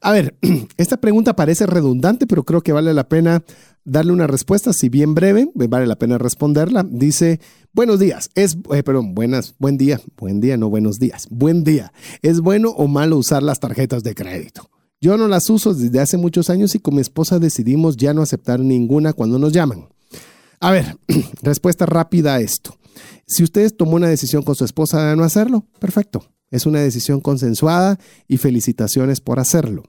[0.00, 0.36] A ver,
[0.76, 3.44] esta pregunta parece redundante, pero creo que vale la pena
[3.84, 6.84] darle una respuesta, si bien breve, vale la pena responderla.
[6.88, 7.40] Dice,
[7.72, 11.92] buenos días, es, eh, perdón, buenas, buen día, buen día, no buenos días, buen día.
[12.22, 14.70] ¿Es bueno o malo usar las tarjetas de crédito?
[15.00, 18.22] Yo no las uso desde hace muchos años y con mi esposa decidimos ya no
[18.22, 19.88] aceptar ninguna cuando nos llaman.
[20.60, 20.96] A ver,
[21.42, 22.76] respuesta rápida a esto.
[23.26, 26.24] Si usted tomó una decisión con su esposa de no hacerlo, perfecto.
[26.50, 27.98] Es una decisión consensuada
[28.28, 29.82] y felicitaciones por hacerlo.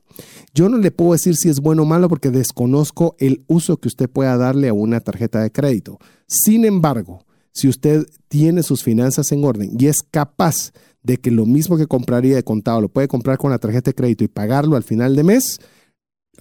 [0.55, 3.88] Yo no le puedo decir si es bueno o malo porque desconozco el uso que
[3.88, 5.99] usted pueda darle a una tarjeta de crédito.
[6.26, 10.72] Sin embargo, si usted tiene sus finanzas en orden y es capaz
[11.03, 13.95] de que lo mismo que compraría de contado lo puede comprar con la tarjeta de
[13.95, 15.59] crédito y pagarlo al final de mes,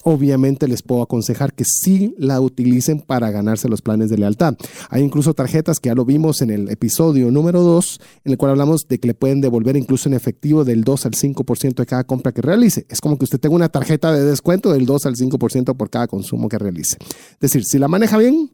[0.03, 4.57] obviamente les puedo aconsejar que sí la utilicen para ganarse los planes de lealtad.
[4.91, 8.53] Hay incluso tarjetas que ya lo vimos en el episodio número 2, en el cual
[8.53, 12.05] hablamos de que le pueden devolver incluso en efectivo del 2 al 5% de cada
[12.05, 12.87] compra que realice.
[12.89, 16.07] Es como que usted tenga una tarjeta de descuento del 2 al 5% por cada
[16.07, 16.97] consumo que realice.
[17.01, 18.51] Es decir, si la maneja bien,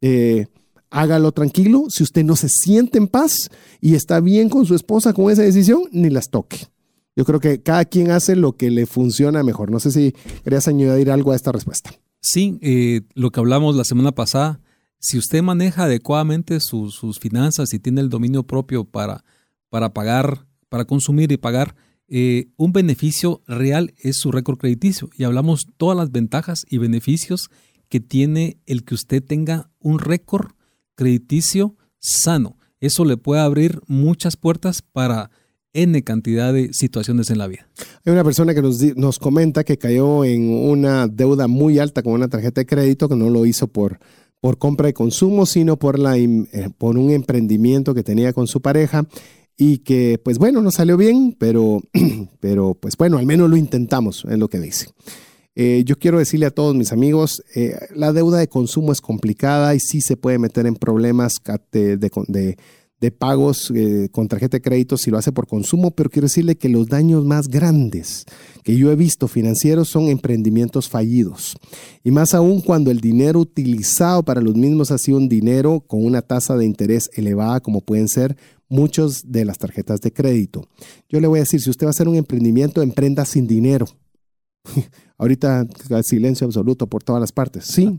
[0.00, 0.46] eh,
[0.90, 1.86] hágalo tranquilo.
[1.88, 5.42] Si usted no se siente en paz y está bien con su esposa con esa
[5.42, 6.66] decisión, ni las toque.
[7.18, 9.72] Yo creo que cada quien hace lo que le funciona mejor.
[9.72, 10.14] No sé si
[10.44, 11.90] querías añadir algo a esta respuesta.
[12.20, 14.60] Sí, eh, lo que hablamos la semana pasada,
[15.00, 19.24] si usted maneja adecuadamente sus finanzas y tiene el dominio propio para,
[19.68, 21.74] para pagar, para consumir y pagar,
[22.06, 25.10] eh, un beneficio real es su récord crediticio.
[25.16, 27.50] Y hablamos todas las ventajas y beneficios
[27.88, 30.52] que tiene el que usted tenga un récord
[30.94, 32.58] crediticio sano.
[32.78, 35.32] Eso le puede abrir muchas puertas para
[35.72, 37.68] N cantidad de situaciones en la vida.
[38.04, 42.14] Hay una persona que nos, nos comenta que cayó en una deuda muy alta con
[42.14, 43.98] una tarjeta de crédito que no lo hizo por
[44.40, 46.46] por compra y consumo, sino por, la, eh,
[46.78, 49.06] por un emprendimiento que tenía con su pareja
[49.56, 51.80] y que pues bueno, no salió bien, pero,
[52.40, 54.88] pero pues bueno, al menos lo intentamos, es lo que dice.
[55.56, 59.74] Eh, yo quiero decirle a todos mis amigos, eh, la deuda de consumo es complicada
[59.74, 61.42] y sí se puede meter en problemas
[61.72, 62.56] de,
[63.16, 66.68] pagos eh, con tarjeta de crédito si lo hace por consumo, pero quiero decirle que
[66.68, 68.24] los daños más grandes
[68.64, 71.56] que yo he visto financieros son emprendimientos fallidos.
[72.02, 76.04] Y más aún cuando el dinero utilizado para los mismos ha sido un dinero con
[76.04, 78.36] una tasa de interés elevada como pueden ser
[78.68, 80.68] muchos de las tarjetas de crédito.
[81.08, 83.86] Yo le voy a decir, si usted va a hacer un emprendimiento, emprenda sin dinero.
[85.18, 85.66] Ahorita
[86.04, 87.64] silencio absoluto por todas las partes.
[87.64, 87.98] Sí,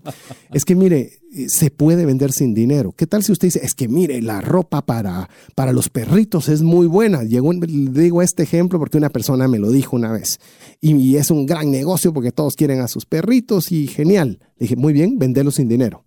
[0.53, 2.93] es que mire, se puede vender sin dinero.
[2.93, 6.61] ¿Qué tal si usted dice, es que mire, la ropa para, para los perritos es
[6.61, 7.23] muy buena?
[7.23, 10.39] Llegó, digo este ejemplo porque una persona me lo dijo una vez.
[10.79, 14.39] Y, y es un gran negocio porque todos quieren a sus perritos y genial.
[14.57, 16.05] Le dije, muy bien, venderlo sin dinero.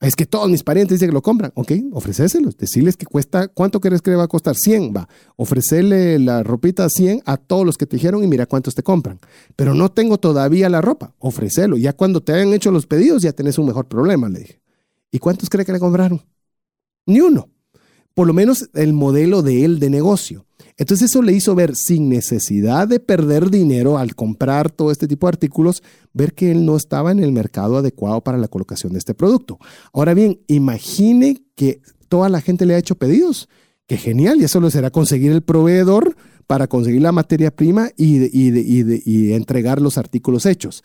[0.00, 1.52] Es que todos mis parientes dicen que lo compran.
[1.54, 2.56] Ok, ofrecéselos.
[2.56, 4.54] Decirles que cuesta, ¿cuánto crees que le va a costar?
[4.54, 4.92] 100.
[4.94, 5.08] Va.
[5.36, 8.82] Ofrecerle la ropita a 100 a todos los que te dijeron y mira cuántos te
[8.82, 9.18] compran.
[9.56, 11.14] Pero no tengo todavía la ropa.
[11.18, 11.76] Ofrecelo.
[11.76, 14.60] Ya cuando te hayan hecho los pedidos ya tenés un mejor problema, le dije.
[15.10, 16.20] ¿Y cuántos cree que le compraron?
[17.06, 17.48] Ni uno.
[18.14, 20.44] Por lo menos el modelo de él de negocio.
[20.76, 25.26] Entonces eso le hizo ver sin necesidad de perder dinero al comprar todo este tipo
[25.26, 28.98] de artículos, ver que él no estaba en el mercado adecuado para la colocación de
[28.98, 29.58] este producto.
[29.92, 33.48] Ahora bien, imagine que toda la gente le ha hecho pedidos.
[33.86, 36.16] Qué genial, y eso lo será conseguir el proveedor
[36.46, 40.82] para conseguir la materia prima y, y entregar los artículos hechos.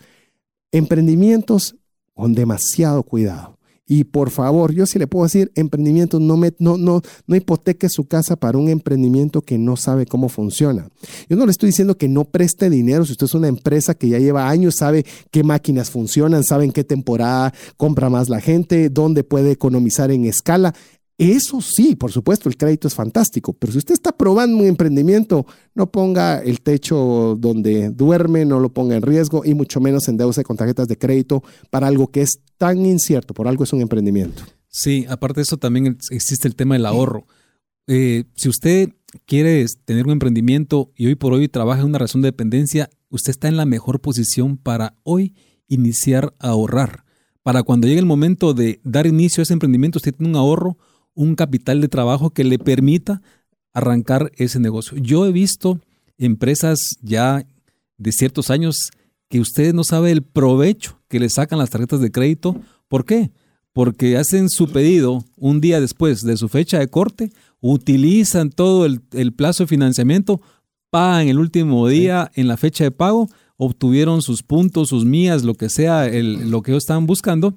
[0.70, 1.76] Emprendimientos
[2.14, 3.59] con demasiado cuidado.
[3.92, 7.88] Y por favor, yo sí le puedo decir, emprendimiento, no, me, no, no, no hipoteque
[7.88, 10.88] su casa para un emprendimiento que no sabe cómo funciona.
[11.28, 13.04] Yo no le estoy diciendo que no preste dinero.
[13.04, 16.70] Si usted es una empresa que ya lleva años, sabe qué máquinas funcionan, sabe en
[16.70, 20.72] qué temporada compra más la gente, dónde puede economizar en escala.
[21.20, 25.44] Eso sí, por supuesto, el crédito es fantástico, pero si usted está probando un emprendimiento,
[25.74, 30.42] no ponga el techo donde duerme, no lo ponga en riesgo y mucho menos endeude
[30.44, 34.44] con tarjetas de crédito para algo que es tan incierto, por algo es un emprendimiento.
[34.68, 37.26] Sí, aparte de eso también existe el tema del ahorro.
[37.86, 38.88] Eh, si usted
[39.26, 43.32] quiere tener un emprendimiento y hoy por hoy trabaja en una razón de dependencia, usted
[43.32, 45.34] está en la mejor posición para hoy
[45.68, 47.04] iniciar a ahorrar.
[47.42, 50.78] Para cuando llegue el momento de dar inicio a ese emprendimiento, usted tiene un ahorro
[51.14, 53.22] un capital de trabajo que le permita
[53.72, 54.98] arrancar ese negocio.
[54.98, 55.80] Yo he visto
[56.18, 57.44] empresas ya
[57.98, 58.90] de ciertos años
[59.28, 62.60] que usted no sabe el provecho que le sacan las tarjetas de crédito.
[62.88, 63.30] ¿Por qué?
[63.72, 69.32] Porque hacen su pedido un día después de su fecha de corte, utilizan todo el,
[69.32, 70.40] plazo de financiamiento,
[70.90, 75.54] pagan el último día en la fecha de pago, obtuvieron sus puntos, sus mías, lo
[75.54, 77.54] que sea, lo que ellos estaban buscando,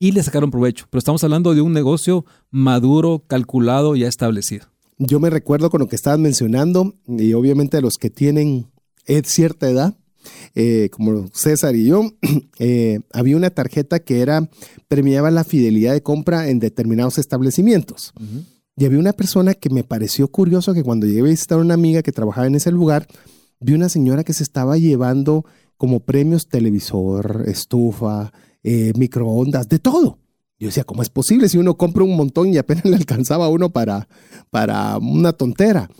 [0.00, 0.86] y le sacaron provecho.
[0.90, 4.66] Pero estamos hablando de un negocio maduro, calculado, ya establecido.
[4.98, 8.66] Yo me recuerdo con lo que estabas mencionando y obviamente los que tienen
[9.24, 9.94] cierta edad,
[10.54, 12.02] eh, como César y yo,
[12.58, 14.48] eh, había una tarjeta que era
[14.88, 18.12] premiaba la fidelidad de compra en determinados establecimientos.
[18.76, 21.74] Y había una persona que me pareció curioso que cuando llegué a visitar a una
[21.74, 23.06] amiga que trabajaba en ese lugar,
[23.60, 25.44] vi una señora que se estaba llevando
[25.76, 28.32] como premios televisor, estufa,
[28.62, 30.18] eh, microondas, de todo.
[30.58, 33.70] Yo decía, ¿cómo es posible si uno compra un montón y apenas le alcanzaba uno
[33.70, 34.08] para,
[34.50, 35.90] para una tontera?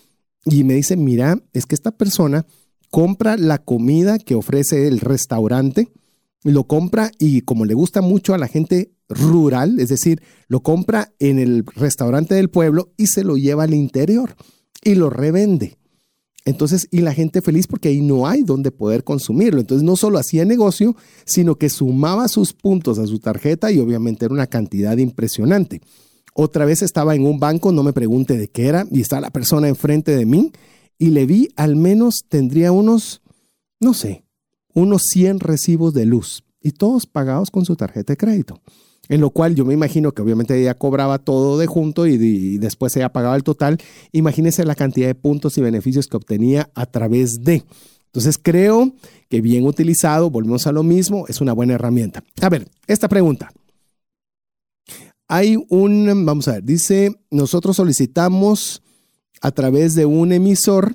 [0.45, 2.47] Y me dice, mira, es que esta persona
[2.91, 5.89] compra la comida que ofrece el restaurante,
[6.43, 11.13] lo compra y como le gusta mucho a la gente rural, es decir, lo compra
[11.19, 14.35] en el restaurante del pueblo y se lo lleva al interior
[14.83, 15.80] y lo revende.
[16.45, 19.61] Entonces, y la gente feliz porque ahí no hay donde poder consumirlo.
[19.61, 20.97] Entonces, no solo hacía negocio,
[21.27, 25.81] sino que sumaba sus puntos a su tarjeta y obviamente era una cantidad impresionante.
[26.35, 29.31] Otra vez estaba en un banco, no me pregunte de qué era, y está la
[29.31, 30.53] persona enfrente de mí
[30.99, 33.23] y le vi al menos tendría unos,
[33.81, 34.25] no sé,
[34.75, 38.61] unos 100 recibos de luz y todos pagados con su tarjeta de crédito
[39.11, 42.97] en lo cual yo me imagino que obviamente ella cobraba todo de junto y, después
[42.97, 43.77] ella pagaba el total.
[44.13, 47.65] Imagínense la cantidad de puntos y beneficios que obtenía a través de.
[48.07, 48.93] Entonces creo
[49.29, 52.23] que bien utilizado, volvemos a lo mismo, es una buena herramienta.
[52.41, 53.53] A ver, esta pregunta.
[55.27, 58.81] hay un, vamos a ver, dice, nosotros solicitamos
[59.41, 60.95] a través de un emisor,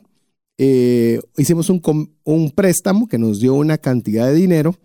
[0.57, 1.81] eh, hicimos un,
[2.23, 4.75] un préstamo que nos dio una cantidad de dinero,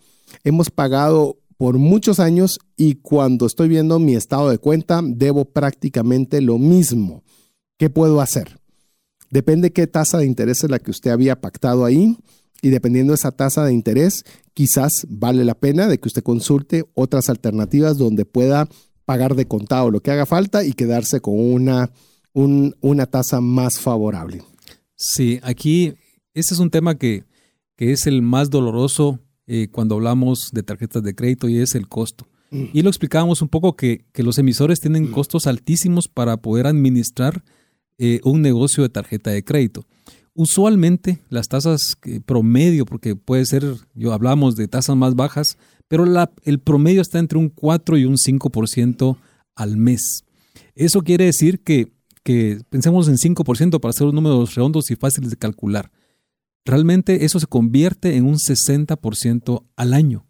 [0.42, 6.40] hemos pagado por muchos años y cuando estoy viendo mi estado de cuenta, debo prácticamente
[6.40, 7.22] lo mismo.
[7.76, 8.58] ¿Qué puedo hacer?
[9.28, 12.16] Depende qué tasa de interés es la que usted había pactado ahí
[12.62, 14.24] y dependiendo de esa tasa de interés,
[14.54, 18.66] quizás vale la pena de que usted consulte otras alternativas donde pueda
[19.04, 21.90] pagar de contado lo que haga falta y quedarse con una,
[22.32, 24.42] una tasa más favorable.
[24.96, 25.92] Sí, aquí
[26.32, 27.24] ese es un tema que,
[27.76, 29.20] que es el más doloroso
[29.52, 32.28] eh, cuando hablamos de tarjetas de crédito y es el costo.
[32.52, 32.66] Mm.
[32.72, 35.10] Y lo explicábamos un poco que, los emisores tienen mm.
[35.10, 37.42] costos altísimos para poder administrar
[37.98, 39.84] eh, un negocio de tarjeta de crédito.
[40.34, 41.96] Usualmente las tasas
[42.26, 45.58] promedio, porque puede ser, yo hablamos de tasas más bajas,
[45.88, 49.16] pero la, el promedio está entre un 4 y un 5%
[49.56, 50.22] al mes.
[50.76, 51.90] Eso quiere decir que,
[52.22, 55.90] que pensemos en 5% para hacer los números redondos y fáciles de calcular
[56.64, 60.26] realmente eso se convierte en un 60% al año.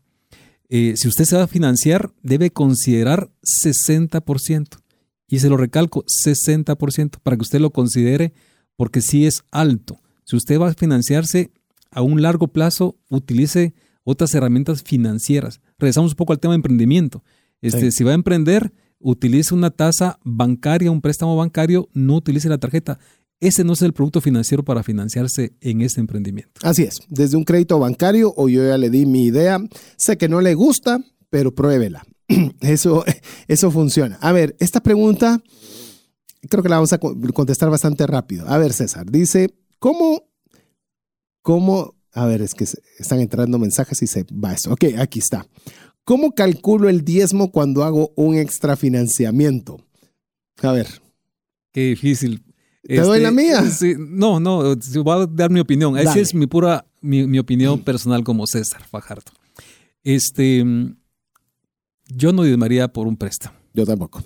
[0.68, 4.78] Eh, si usted se va a financiar, debe considerar 60%.
[5.26, 8.32] Y se lo recalco, 60%, para que usted lo considere,
[8.76, 10.00] porque sí es alto.
[10.24, 11.50] Si usted va a financiarse
[11.90, 13.74] a un largo plazo, utilice
[14.04, 15.60] otras herramientas financieras.
[15.78, 17.22] Regresamos un poco al tema de emprendimiento.
[17.60, 22.58] Este, Si va a emprender, utilice una tasa bancaria, un préstamo bancario, no utilice la
[22.58, 22.98] tarjeta
[23.40, 26.60] ese no es el producto financiero para financiarse en este emprendimiento.
[26.62, 29.58] Así es, desde un crédito bancario o yo ya le di mi idea,
[29.96, 31.00] sé que no le gusta,
[31.30, 32.04] pero pruébela.
[32.60, 33.04] Eso,
[33.48, 34.16] eso funciona.
[34.20, 35.42] A ver, esta pregunta
[36.48, 38.48] creo que la vamos a contestar bastante rápido.
[38.48, 40.22] A ver, César, dice, ¿cómo,
[41.42, 42.64] cómo, a ver, es que
[42.98, 44.72] están entrando mensajes y se va esto.
[44.72, 45.46] Ok, aquí está.
[46.04, 49.84] ¿Cómo calculo el diezmo cuando hago un extrafinanciamiento?
[50.62, 50.88] A ver.
[51.72, 52.42] Qué difícil.
[52.82, 54.06] ¿Te doy la este, mía?
[54.10, 54.74] no, no,
[55.04, 55.98] voy a dar mi opinión.
[55.98, 59.30] Esa es mi pura, mi, opinión personal como César Fajardo.
[60.02, 60.64] Este,
[62.08, 63.56] yo no diezmaría por un préstamo.
[63.74, 64.24] Yo tampoco.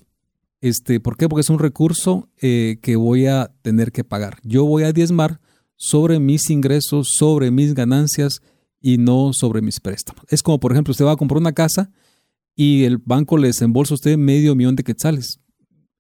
[0.61, 1.29] Este, ¿Por qué?
[1.29, 4.39] Porque es un recurso eh, que voy a tener que pagar.
[4.45, 5.41] Yo voy a diezmar
[5.77, 8.41] sobre mis ingresos, sobre mis ganancias
[8.81, 10.25] y no sobre mis préstamos.
[10.29, 11.91] Es como, por ejemplo, usted va a comprar una casa
[12.55, 15.41] y el banco le desembolsa a usted medio millón de quetzales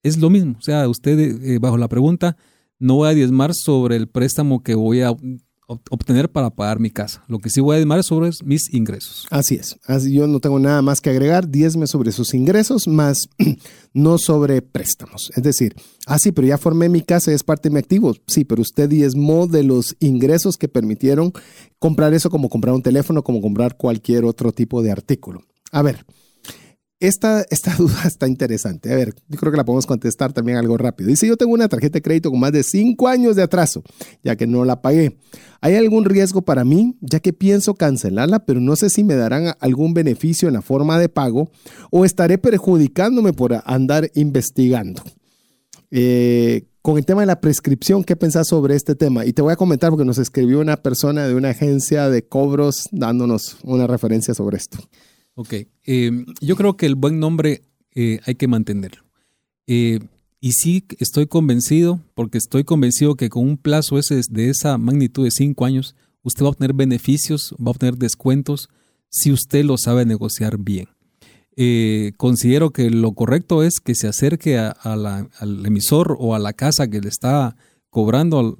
[0.04, 0.54] es lo mismo.
[0.58, 2.36] O sea, usted, eh, bajo la pregunta,
[2.78, 5.10] no voy a diezmar sobre el préstamo que voy a
[5.66, 7.24] obtener para pagar mi casa.
[7.26, 9.26] Lo que sí voy a diezmar es sobre mis ingresos.
[9.30, 9.76] Así es.
[9.86, 11.48] Así yo no tengo nada más que agregar.
[11.48, 13.28] Diezme sobre sus ingresos, más
[13.94, 15.32] no sobre préstamos.
[15.34, 15.74] Es decir,
[16.06, 18.14] ah, sí, pero ya formé mi casa y es parte de mi activo.
[18.26, 21.32] Sí, pero usted diezmó de los ingresos que permitieron
[21.78, 25.40] comprar eso como comprar un teléfono, como comprar cualquier otro tipo de artículo.
[25.72, 26.04] A ver,
[27.06, 28.92] esta, esta duda está interesante.
[28.92, 31.08] A ver, yo creo que la podemos contestar también algo rápido.
[31.08, 33.82] Dice, yo tengo una tarjeta de crédito con más de cinco años de atraso,
[34.22, 35.18] ya que no la pagué.
[35.60, 39.54] ¿Hay algún riesgo para mí, ya que pienso cancelarla, pero no sé si me darán
[39.60, 41.50] algún beneficio en la forma de pago
[41.90, 45.02] o estaré perjudicándome por andar investigando?
[45.90, 49.24] Eh, con el tema de la prescripción, ¿qué pensás sobre este tema?
[49.24, 52.88] Y te voy a comentar porque nos escribió una persona de una agencia de cobros
[52.92, 54.78] dándonos una referencia sobre esto.
[55.36, 55.54] Ok,
[55.84, 57.62] eh, yo creo que el buen nombre
[57.94, 59.02] eh, hay que mantenerlo.
[59.66, 59.98] Eh,
[60.40, 65.24] y sí estoy convencido, porque estoy convencido que con un plazo ese de esa magnitud
[65.24, 68.68] de cinco años, usted va a obtener beneficios, va a obtener descuentos,
[69.08, 70.88] si usted lo sabe negociar bien.
[72.16, 77.00] considero que lo correcto es que se acerque al emisor o a la casa que
[77.00, 77.56] le está
[77.90, 78.58] cobrando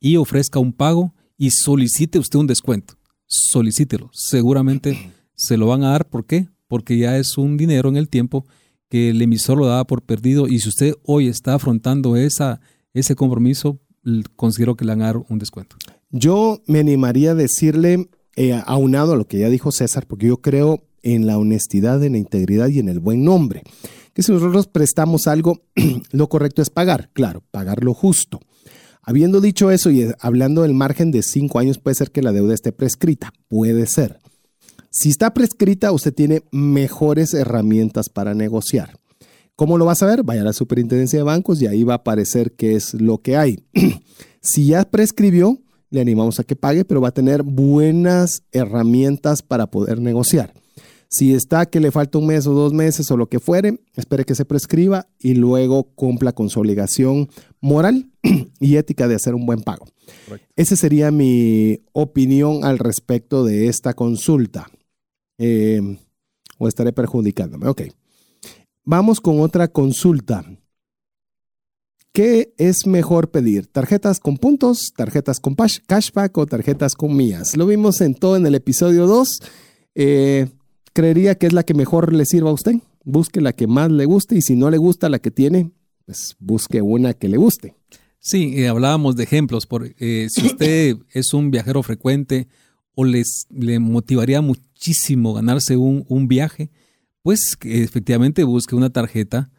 [0.00, 2.94] y ofrezca un pago y solicite usted un descuento.
[3.26, 4.10] Solicítelo.
[4.12, 5.12] Seguramente
[5.42, 6.08] se lo van a dar.
[6.08, 6.48] ¿Por qué?
[6.68, 8.46] Porque ya es un dinero en el tiempo
[8.88, 12.60] que el emisor lo daba por perdido y si usted hoy está afrontando esa,
[12.92, 13.80] ese compromiso,
[14.36, 15.76] considero que le van a dar un descuento.
[16.10, 20.38] Yo me animaría a decirle, eh, aunado a lo que ya dijo César, porque yo
[20.38, 23.62] creo en la honestidad, en la integridad y en el buen nombre.
[24.12, 25.62] Que si nosotros prestamos algo,
[26.12, 28.40] lo correcto es pagar, claro, pagar lo justo.
[29.02, 32.54] Habiendo dicho eso y hablando del margen de cinco años, puede ser que la deuda
[32.54, 34.20] esté prescrita, puede ser.
[34.94, 38.98] Si está prescrita, usted tiene mejores herramientas para negociar.
[39.56, 40.22] ¿Cómo lo va a saber?
[40.22, 43.38] Vaya a la superintendencia de bancos y ahí va a aparecer qué es lo que
[43.38, 43.64] hay.
[44.42, 45.58] si ya prescribió,
[45.88, 50.52] le animamos a que pague, pero va a tener buenas herramientas para poder negociar.
[51.08, 54.26] Si está que le falta un mes o dos meses o lo que fuere, espere
[54.26, 57.30] que se prescriba y luego cumpla con su obligación
[57.62, 58.10] moral
[58.60, 59.86] y ética de hacer un buen pago.
[60.54, 64.68] Esa sería mi opinión al respecto de esta consulta.
[65.44, 65.98] Em,
[66.56, 67.66] o estaré perjudicándome.
[67.66, 67.82] Ok.
[68.84, 70.44] vamos con otra consulta.
[72.12, 73.66] ¿Qué es mejor pedir?
[73.66, 77.56] ¿Tarjetas con puntos, tarjetas con cashback o tarjetas con mías?
[77.56, 79.40] Lo vimos en todo en el episodio 2.
[79.96, 80.48] Eh,
[80.92, 82.76] ¿Creería que es la que mejor le sirva a usted?
[83.02, 85.72] Busque la que más le guste y si no le gusta la que tiene,
[86.06, 87.74] pues busque una que le guste.
[88.20, 89.66] Sí, eh, hablábamos de ejemplos.
[89.66, 92.46] Por, eh, si usted es un viajero frecuente
[92.94, 96.70] o les, le motivaría muchísimo ganarse un, viaje,
[97.22, 99.50] pues efectivamente busque una tarjeta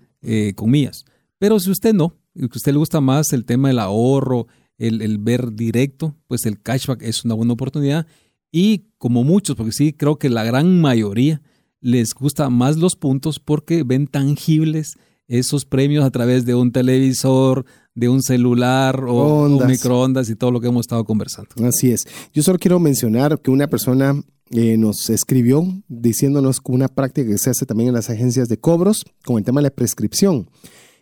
[0.55, 1.05] con mías.
[1.39, 4.47] Pero si usted no, que a usted le gusta más el tema del ahorro,
[4.77, 8.07] el, ver directo, pues el cashback es una buena oportunidad.
[8.51, 11.41] Y como muchos, porque sí, creo que la gran mayoría
[11.79, 14.97] les gusta más los puntos porque ven tangibles
[15.27, 20.51] esos premios a través de un televisor, de un celular o un microondas y todo
[20.51, 21.49] lo que hemos estado conversando.
[21.65, 22.05] Así es.
[22.33, 24.15] Yo solo quiero mencionar que una persona
[24.51, 29.05] eh, nos escribió diciéndonos una práctica que se hace también en las agencias de cobros
[29.25, 30.47] con el tema de la prescripción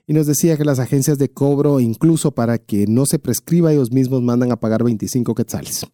[0.07, 3.91] y nos decía que las agencias de cobro, incluso para que no se prescriba, ellos
[3.91, 5.85] mismos mandan a pagar 25 quetzales.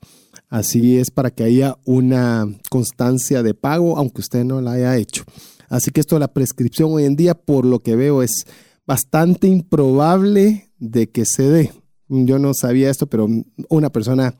[0.50, 5.24] Así es para que haya una constancia de pago, aunque usted no la haya hecho.
[5.70, 8.46] Así que esto de la prescripción hoy en día, por lo que veo, es
[8.86, 11.74] bastante improbable de que se dé.
[12.10, 13.28] Yo no sabía esto, pero
[13.70, 14.36] una persona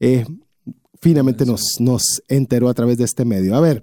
[0.00, 0.24] eh,
[1.04, 3.54] finalmente nos, nos enteró a través de este medio.
[3.54, 3.82] A ver,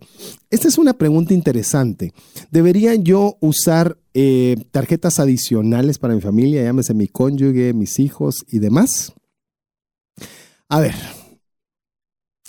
[0.50, 2.14] esta es una pregunta interesante.
[2.50, 8.58] ¿Debería yo usar eh, tarjetas adicionales para mi familia, llámese mi cónyuge, mis hijos y
[8.58, 9.14] demás?
[10.68, 10.96] A ver,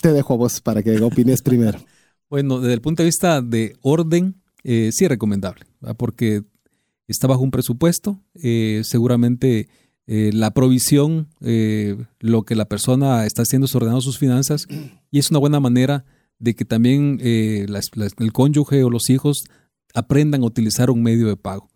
[0.01, 1.79] te dejo a vos para que opines primero.
[2.29, 5.67] Bueno, desde el punto de vista de orden, eh, sí es recomendable,
[5.97, 6.41] porque
[7.07, 9.67] está bajo un presupuesto, eh, seguramente
[10.07, 14.67] eh, la provisión, eh, lo que la persona está haciendo es ordenando sus finanzas
[15.11, 16.05] y es una buena manera
[16.39, 19.45] de que también el cónyuge o los hijos
[19.93, 21.69] aprendan a utilizar un medio de pago.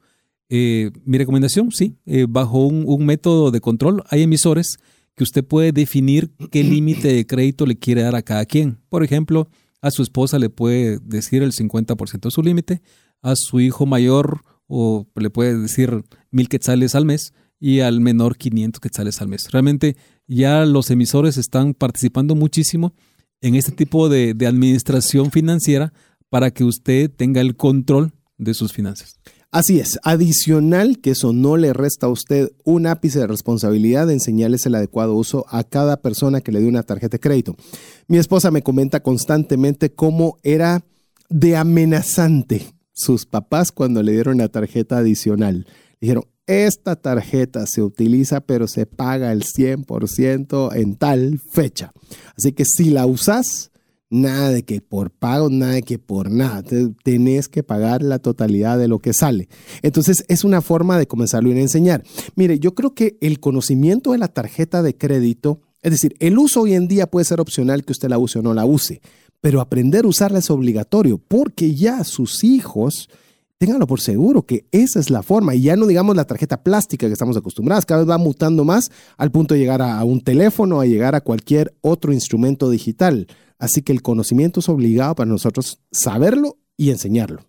[0.50, 1.96] mi recomendación, sí,
[2.28, 4.78] bajo un, un, método de control hay emisores
[5.16, 8.80] que usted puede definir qué límite de crédito le quiere dar a cada quien.
[8.90, 9.48] Por ejemplo,
[9.82, 12.82] a su esposa le puede decir el 50% de su límite,
[13.22, 18.38] a su hijo mayor o le puede decir mil quetzales al mes, y al menor
[18.38, 19.52] 500 quetzales al mes.
[19.52, 22.94] Realmente ya los emisores están participando muchísimo
[23.42, 25.94] en este tipo de, administración financiera
[26.30, 29.20] para que usted tenga el control de sus finanzas.
[29.50, 34.14] Así es, adicional que eso no le resta a usted un ápice de responsabilidad de
[34.14, 37.56] enseñarles el adecuado uso a cada persona que le dé una tarjeta de crédito.
[38.08, 40.84] Mi esposa me comenta constantemente cómo era
[41.30, 45.68] de amenazante sus papás cuando le dieron la tarjeta adicional.
[46.02, 51.92] Dijeron, esta tarjeta se utiliza pero se paga el 100% en tal fecha.
[52.36, 53.72] Así que si la usas,
[54.10, 56.64] nada de que por pago, nada de que por nada.
[57.04, 59.48] Tenés que pagar la totalidad de lo que sale.
[59.84, 62.04] Entonces es una forma de comenzarlo a enseñar.
[62.36, 66.62] Mire, yo creo que el conocimiento de la tarjeta de crédito, es decir, el uso
[66.62, 69.02] hoy en día puede ser opcional que usted la use o no la use,
[69.42, 73.10] pero aprender a usarla es obligatorio porque ya sus hijos
[73.58, 75.56] ténganlo por seguro que esa es la forma.
[75.56, 78.92] Y ya no digamos la tarjeta plástica que estamos acostumbrados, cada vez va mutando más
[79.18, 83.28] al punto de llegar a, un teléfono, a llegar a cualquier otro instrumento digital.
[83.58, 87.46] Así que el conocimiento es obligado para nosotros saberlo y enseñarlo.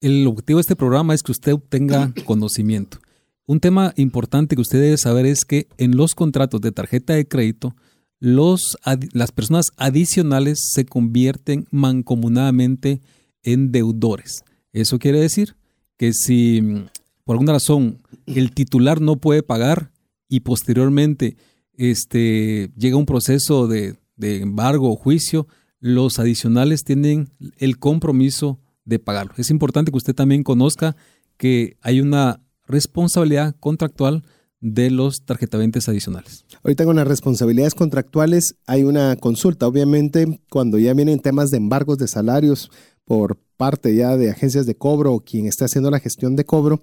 [0.00, 2.98] El objetivo de este programa es que usted obtenga conocimiento.
[3.46, 7.28] Un tema importante que usted debe saber es que en los contratos de tarjeta de
[7.28, 7.76] crédito,
[8.24, 8.78] los,
[9.12, 13.02] las personas adicionales se convierten mancomunadamente
[13.42, 14.44] en deudores.
[14.72, 15.56] Eso quiere decir
[15.98, 16.86] que si mm,
[17.24, 19.92] por alguna razón el titular no puede pagar
[20.26, 21.36] y posteriormente
[21.74, 25.46] este, llega un proceso de, embargo o juicio,
[25.78, 27.28] los adicionales tienen
[27.58, 29.34] el compromiso de pagarlo.
[29.36, 30.96] Es importante que usted también conozca
[31.36, 34.22] que hay una responsabilidad contractual
[34.64, 36.46] de los tarjetaventes adicionales.
[36.62, 39.66] Ahorita con las responsabilidades contractuales hay una consulta.
[39.66, 42.70] Obviamente, cuando ya vienen temas de embargos de salarios
[43.04, 46.80] por parte ya de agencias de cobro o quien esté haciendo la gestión de cobro,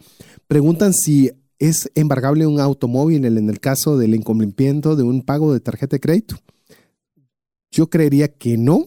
[0.48, 5.60] preguntan si es embargable un automóvil en el caso del incumplimiento de un pago de
[5.60, 6.36] tarjeta de crédito.
[7.72, 8.86] Yo creería que no.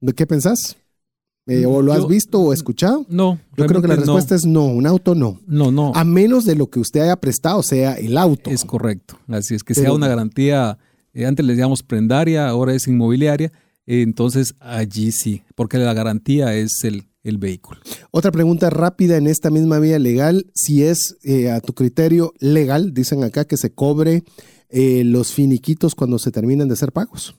[0.00, 0.78] ¿De qué pensás?
[1.50, 3.04] Eh, ¿O lo has visto o escuchado?
[3.08, 3.40] No.
[3.56, 5.40] Yo creo que la respuesta es no, un auto no.
[5.48, 5.90] No, no.
[5.96, 8.50] A menos de lo que usted haya prestado sea el auto.
[8.50, 9.18] Es correcto.
[9.26, 10.78] Así es, que sea una garantía,
[11.12, 13.52] eh, antes le llamamos prendaria, ahora es inmobiliaria,
[13.84, 17.80] entonces allí sí, porque la garantía es el, el vehículo.
[18.12, 22.94] Otra pregunta rápida en esta misma vía legal, si es eh, a tu criterio legal,
[22.94, 24.22] dicen acá que se cobre
[24.68, 27.34] eh, los finiquitos cuando se terminan de hacer pagos.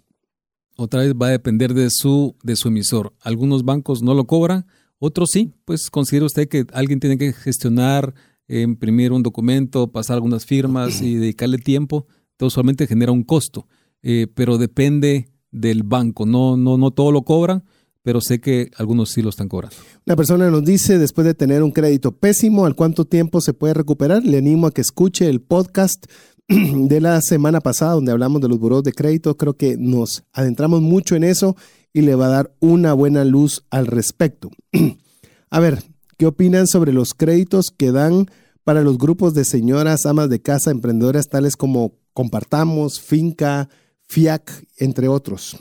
[0.77, 3.13] Otra vez va a depender de su, de su emisor.
[3.21, 4.65] Algunos bancos no lo cobran,
[5.03, 8.13] Otros sí, pues considera usted que alguien tiene que gestionar,
[8.47, 12.05] imprimir un documento, pasar algunas firmas y dedicarle tiempo.
[12.33, 13.67] Entonces solamente genera un costo,
[14.01, 16.25] eh, pero depende del banco.
[16.25, 17.63] No, no, no todo lo cobran,
[18.03, 19.75] pero sé que algunos sí lo están cobrando.
[20.05, 23.73] Una persona nos dice, después de tener un crédito pésimo, ¿al cuánto tiempo se puede
[23.73, 24.23] recuperar?
[24.23, 26.05] Le animo a que escuche el podcast
[26.89, 29.37] de la semana pasada donde hablamos de los buros de crédito.
[29.37, 31.55] Creo que nos adentramos mucho en eso
[31.93, 34.51] y le va a dar una buena luz al respecto.
[35.49, 35.83] a ver,
[36.17, 38.27] ¿qué opinan sobre los créditos que dan
[38.63, 43.69] para los grupos de señoras, amas de casa, emprendedoras tales como Compartamos, Finca,
[44.07, 45.57] FIAC, entre otros?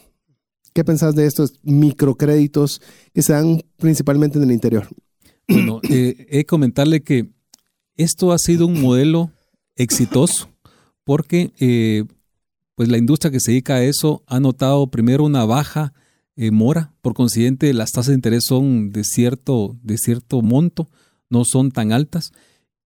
[0.72, 2.80] ¿Qué pensás de estos microcréditos
[3.12, 4.88] que se dan principalmente en el interior?
[5.48, 7.30] Bueno, eh, he comentarle que
[7.96, 9.32] esto ha sido un modelo
[9.76, 10.49] exitoso
[11.04, 12.04] porque eh,
[12.74, 15.92] pues la industria que se dedica a eso ha notado primero una baja
[16.36, 20.88] eh, mora, por consiguiente las tasas de interés son de cierto, de cierto monto,
[21.28, 22.32] no son tan altas,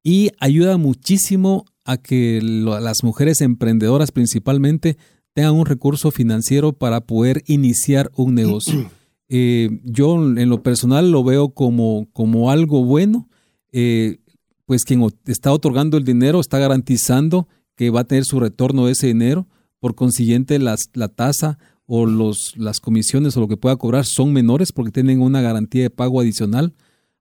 [0.03, 4.97] y ayuda muchísimo a que las mujeres emprendedoras principalmente
[5.35, 8.91] tengan un recurso financiero para poder iniciar un negocio.
[9.31, 13.27] Eh, yo en lo personal lo veo como, como algo bueno,
[13.73, 14.19] eh,
[14.67, 19.09] pues quien está otorgando el dinero está garantizando que va a tener su retorno ese
[19.09, 19.47] dinero,
[19.81, 24.73] por consiguiente la tasa o los, las comisiones o lo que pueda cobrar son menores
[24.73, 26.75] porque tienen una garantía de pago adicional.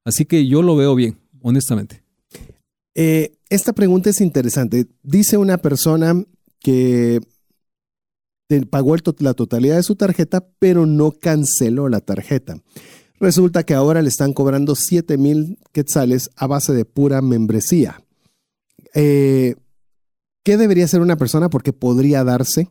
[0.05, 2.03] Así que yo lo veo bien, honestamente.
[2.95, 4.87] Eh, esta pregunta es interesante.
[5.01, 6.23] Dice una persona
[6.59, 7.21] que
[8.69, 12.57] pagó la totalidad de su tarjeta, pero no canceló la tarjeta.
[13.19, 18.01] Resulta que ahora le están cobrando 7 mil quetzales a base de pura membresía.
[18.93, 19.55] Eh,
[20.43, 21.49] ¿Qué debería hacer una persona?
[21.49, 22.69] Porque podría darse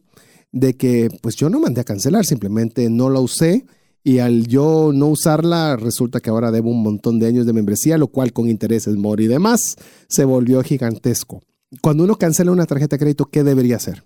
[0.53, 3.65] de que pues yo no mandé a cancelar, simplemente no la usé
[4.05, 7.99] y al yo no usarla resulta que ahora debo un montón de años de membresía,
[7.99, 9.77] lo cual con intereses mor y demás
[10.09, 11.41] se volvió gigantesco.
[11.81, 14.05] Cuando uno cancela una tarjeta de crédito, ¿qué debería hacer?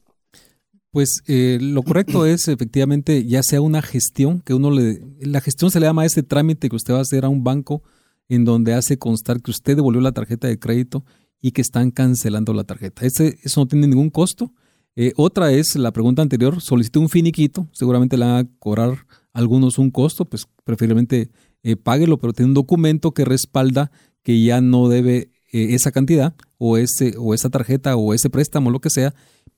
[0.93, 5.03] Pues eh, lo correcto es efectivamente ya sea una gestión que uno le...
[5.21, 7.83] La gestión se le llama ese trámite que usted va a hacer a un banco
[8.29, 11.05] en donde hace constar que usted devolvió la tarjeta de crédito
[11.47, 13.07] y que están cancelando la tarjeta.
[13.07, 14.53] Ese, eso no tiene ningún costo
[14.99, 19.79] eh, otra es la pregunta anterior, solicité un finiquito, seguramente le van a cobrar algunos
[19.79, 21.31] un costo, pues preferiblemente
[21.63, 23.91] eh, páguelo, pero tiene un documento que respalda
[24.23, 28.71] que ya no debe eh, esa cantidad o, ese, o esa tarjeta o ese préstamo,
[28.71, 29.15] lo que sea.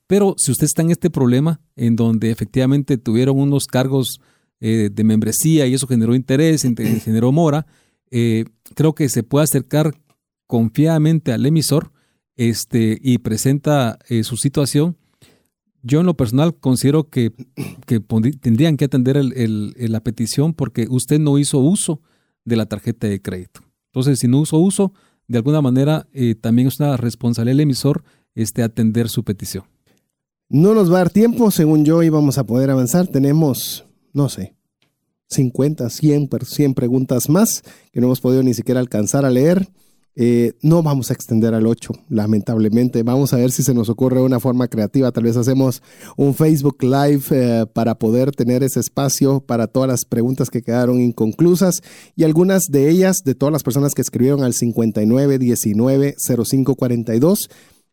[0.07, 4.19] Pero si usted está en este problema en donde efectivamente tuvieron unos cargos
[4.59, 6.63] de membresía y eso generó interés,
[7.05, 7.65] generó mora,
[8.09, 9.95] creo que se puede acercar
[10.49, 11.91] confiadamente al emisor
[12.35, 14.97] este, y presenta su situación
[15.81, 17.31] yo en lo personal considero que,
[18.41, 22.01] tendrían que atender la petición porque usted no hizo uso
[22.45, 23.61] de la tarjeta de crédito.
[23.87, 24.93] Entonces, si no hizo uso,
[25.27, 28.03] de alguna manera eh, también es una responsabilidad del emisor
[28.35, 29.63] este, atender su petición.
[30.49, 33.07] No nos va a dar tiempo, según yo íbamos a poder avanzar.
[33.07, 34.55] Tenemos, no sé,
[35.29, 39.69] 50, 100, 100 preguntas más que no hemos podido ni siquiera alcanzar a leer.
[40.21, 43.03] Eh, no vamos a extender al 8, lamentablemente.
[43.03, 45.13] Vamos a ver si se nos ocurre una forma creativa.
[45.13, 45.81] Tal vez hacemos
[46.17, 50.99] un Facebook Live eh, para poder tener ese espacio para todas las preguntas que quedaron
[50.99, 51.81] inconclusas
[52.17, 57.49] y algunas de ellas, de todas las personas que escribieron al 59190542.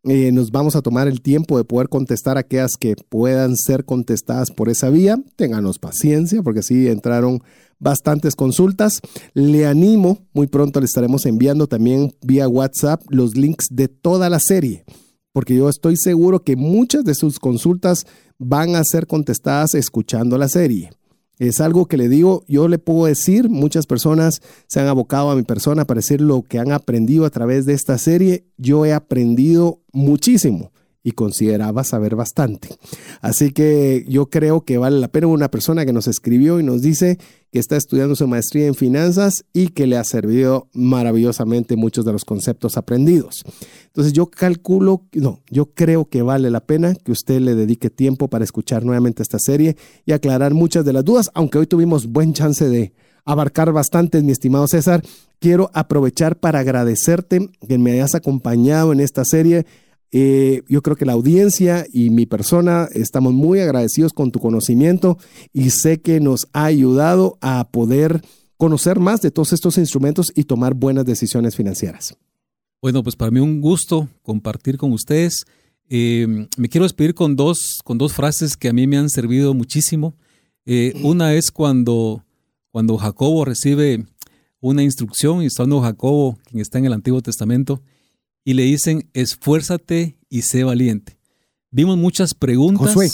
[0.08, 4.50] Eh, nos vamos a tomar el tiempo de poder contestar aquellas que puedan ser contestadas
[4.50, 5.16] por esa vía.
[5.36, 7.44] Ténganos paciencia porque sí entraron
[7.78, 9.00] bastantes consultas.
[9.34, 14.40] Le animo, muy pronto le estaremos enviando también vía WhatsApp los links de toda la
[14.40, 14.84] serie,
[15.32, 18.06] porque yo estoy seguro que muchas de sus consultas
[18.38, 20.90] van a ser contestadas escuchando la serie.
[21.38, 25.36] Es algo que le digo, yo le puedo decir, muchas personas se han abocado a
[25.36, 28.46] mi persona para decir lo que han aprendido a través de esta serie.
[28.56, 30.72] Yo he aprendido muchísimo
[31.06, 32.68] y consideraba saber bastante.
[33.20, 36.82] Así que yo creo que vale la pena una persona que nos escribió y nos
[36.82, 37.16] dice
[37.52, 42.12] que está estudiando su maestría en finanzas y que le ha servido maravillosamente muchos de
[42.12, 43.44] los conceptos aprendidos.
[43.86, 48.26] Entonces yo calculo, no, yo creo que vale la pena que usted le dedique tiempo
[48.26, 49.76] para escuchar nuevamente esta serie
[50.06, 54.32] y aclarar muchas de las dudas, aunque hoy tuvimos buen chance de abarcar bastante, mi
[54.32, 55.04] estimado César.
[55.38, 59.66] Quiero aprovechar para agradecerte que me hayas acompañado en esta serie
[60.12, 65.18] eh, yo creo que la audiencia y mi persona estamos muy agradecidos con tu conocimiento
[65.52, 68.22] y sé que nos ha ayudado a poder
[68.56, 72.16] conocer más de todos estos instrumentos y tomar buenas decisiones financieras.
[72.80, 75.44] Bueno, pues para mí un gusto compartir con ustedes.
[75.88, 79.54] Eh, me quiero despedir con dos, con dos frases que a mí me han servido
[79.54, 80.14] muchísimo.
[80.64, 82.24] Eh, una es cuando,
[82.70, 84.04] cuando Jacobo recibe
[84.60, 87.82] una instrucción, y está hablando Jacobo, quien está en el Antiguo Testamento,
[88.46, 91.18] y le dicen, esfuérzate y sé valiente.
[91.72, 92.94] Vimos muchas preguntas.
[92.94, 93.10] Josué.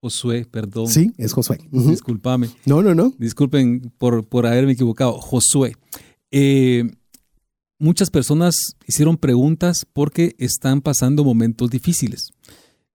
[0.00, 0.88] Josué, perdón.
[0.88, 1.58] Sí, es Josué.
[1.70, 2.48] Disculpame.
[2.64, 3.12] No, no, no.
[3.18, 5.20] Disculpen por, por haberme equivocado.
[5.20, 5.76] Josué.
[6.30, 6.90] Eh,
[7.78, 12.30] muchas personas hicieron preguntas porque están pasando momentos difíciles.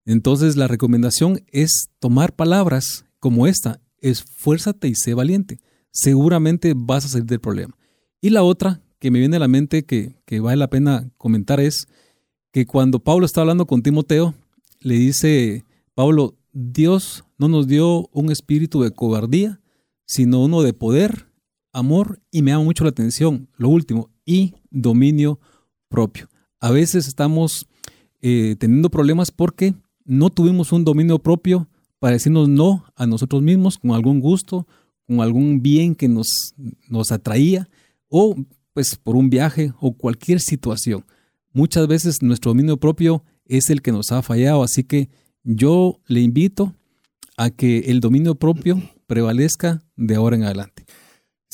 [0.06, 3.80] Entonces la recomendación es tomar palabras como esta.
[4.02, 5.60] Esfuérzate y sé valiente.
[5.92, 7.78] Seguramente vas a salir del problema.
[8.22, 11.90] Y la otra que me viene a la mente que, vale la pena comentar es
[12.54, 14.34] que cuando Pablo está hablando con Timoteo,
[14.80, 19.60] le dice, Pablo, Dios no nos dio un espíritu de cobardía,
[20.06, 21.28] sino uno de poder,
[21.74, 25.38] amor y me llama mucho la atención, lo último, y dominio
[25.90, 26.30] propio.
[26.62, 27.68] A veces estamos
[28.22, 29.74] eh, teniendo problemas porque
[30.06, 31.68] no tuvimos un dominio propio
[32.00, 34.66] para decirnos no a nosotros mismos con algún gusto,
[35.06, 36.56] con algún bien que nos,
[36.88, 37.68] nos atraía
[38.08, 38.38] o
[38.74, 41.06] pues por un viaje o cualquier situación.
[41.52, 45.10] Muchas veces nuestro dominio propio es el que nos ha fallado, así que
[45.44, 46.76] yo le invito
[47.38, 50.86] a que el dominio propio prevalezca de ahora en adelante.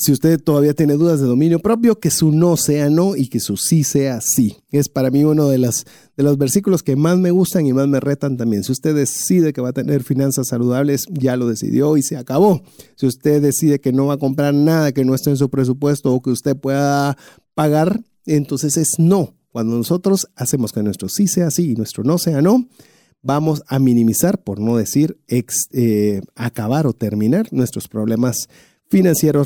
[0.02, 3.38] Si usted todavía tiene dudas de dominio propio, que su no sea no y que
[3.38, 4.56] su sí sea sí.
[4.70, 5.84] Es para mí uno de, las,
[6.16, 8.64] de los versículos que más me gustan y más me retan también.
[8.64, 12.62] Si usted decide que va a tener finanzas saludables, ya lo decidió y se acabó.
[12.96, 16.14] Si usted decide que no va a comprar nada que no esté en su presupuesto
[16.14, 17.18] o que usted pueda
[17.52, 19.34] pagar, entonces es no.
[19.52, 22.66] Cuando nosotros hacemos que nuestro sí sea sí y nuestro no sea no,
[23.20, 28.48] vamos a minimizar, por no decir ex- eh, acabar o terminar nuestros problemas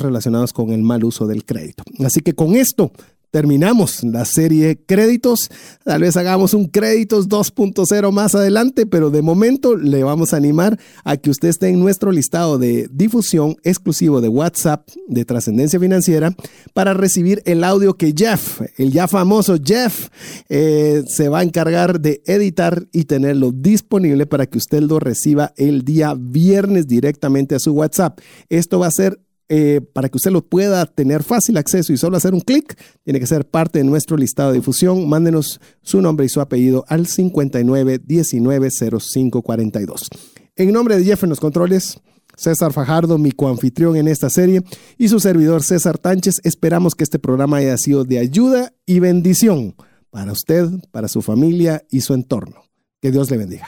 [0.01, 1.83] relacionados con el mal uso del crédito.
[1.99, 2.91] Así que con esto
[3.35, 5.51] terminamos la serie créditos.
[5.83, 10.79] Tal vez hagamos un créditos 2.0 más adelante, pero de momento le vamos a animar
[11.03, 16.33] a que usted esté en nuestro listado de difusión exclusivo de WhatsApp de trascendencia financiera
[16.73, 20.07] para recibir el audio que Jeff, el ya famoso Jeff,
[20.47, 25.53] eh, se va a encargar de editar y tenerlo disponible para que usted lo reciba
[25.57, 28.17] el día viernes directamente a su WhatsApp.
[28.47, 32.17] Esto va a ser eh, para que usted lo pueda tener fácil acceso y solo
[32.17, 35.07] hacer un clic, tiene que ser parte de nuestro listado de difusión.
[35.07, 40.09] Mándenos su nombre y su apellido al 59 19 05 42.
[40.55, 41.99] En nombre de Jeff en los controles,
[42.37, 44.63] César Fajardo, mi coanfitrión en esta serie,
[44.97, 49.75] y su servidor César Tánchez, esperamos que este programa haya sido de ayuda y bendición
[50.09, 52.63] para usted, para su familia y su entorno.
[53.01, 53.67] Que Dios le bendiga.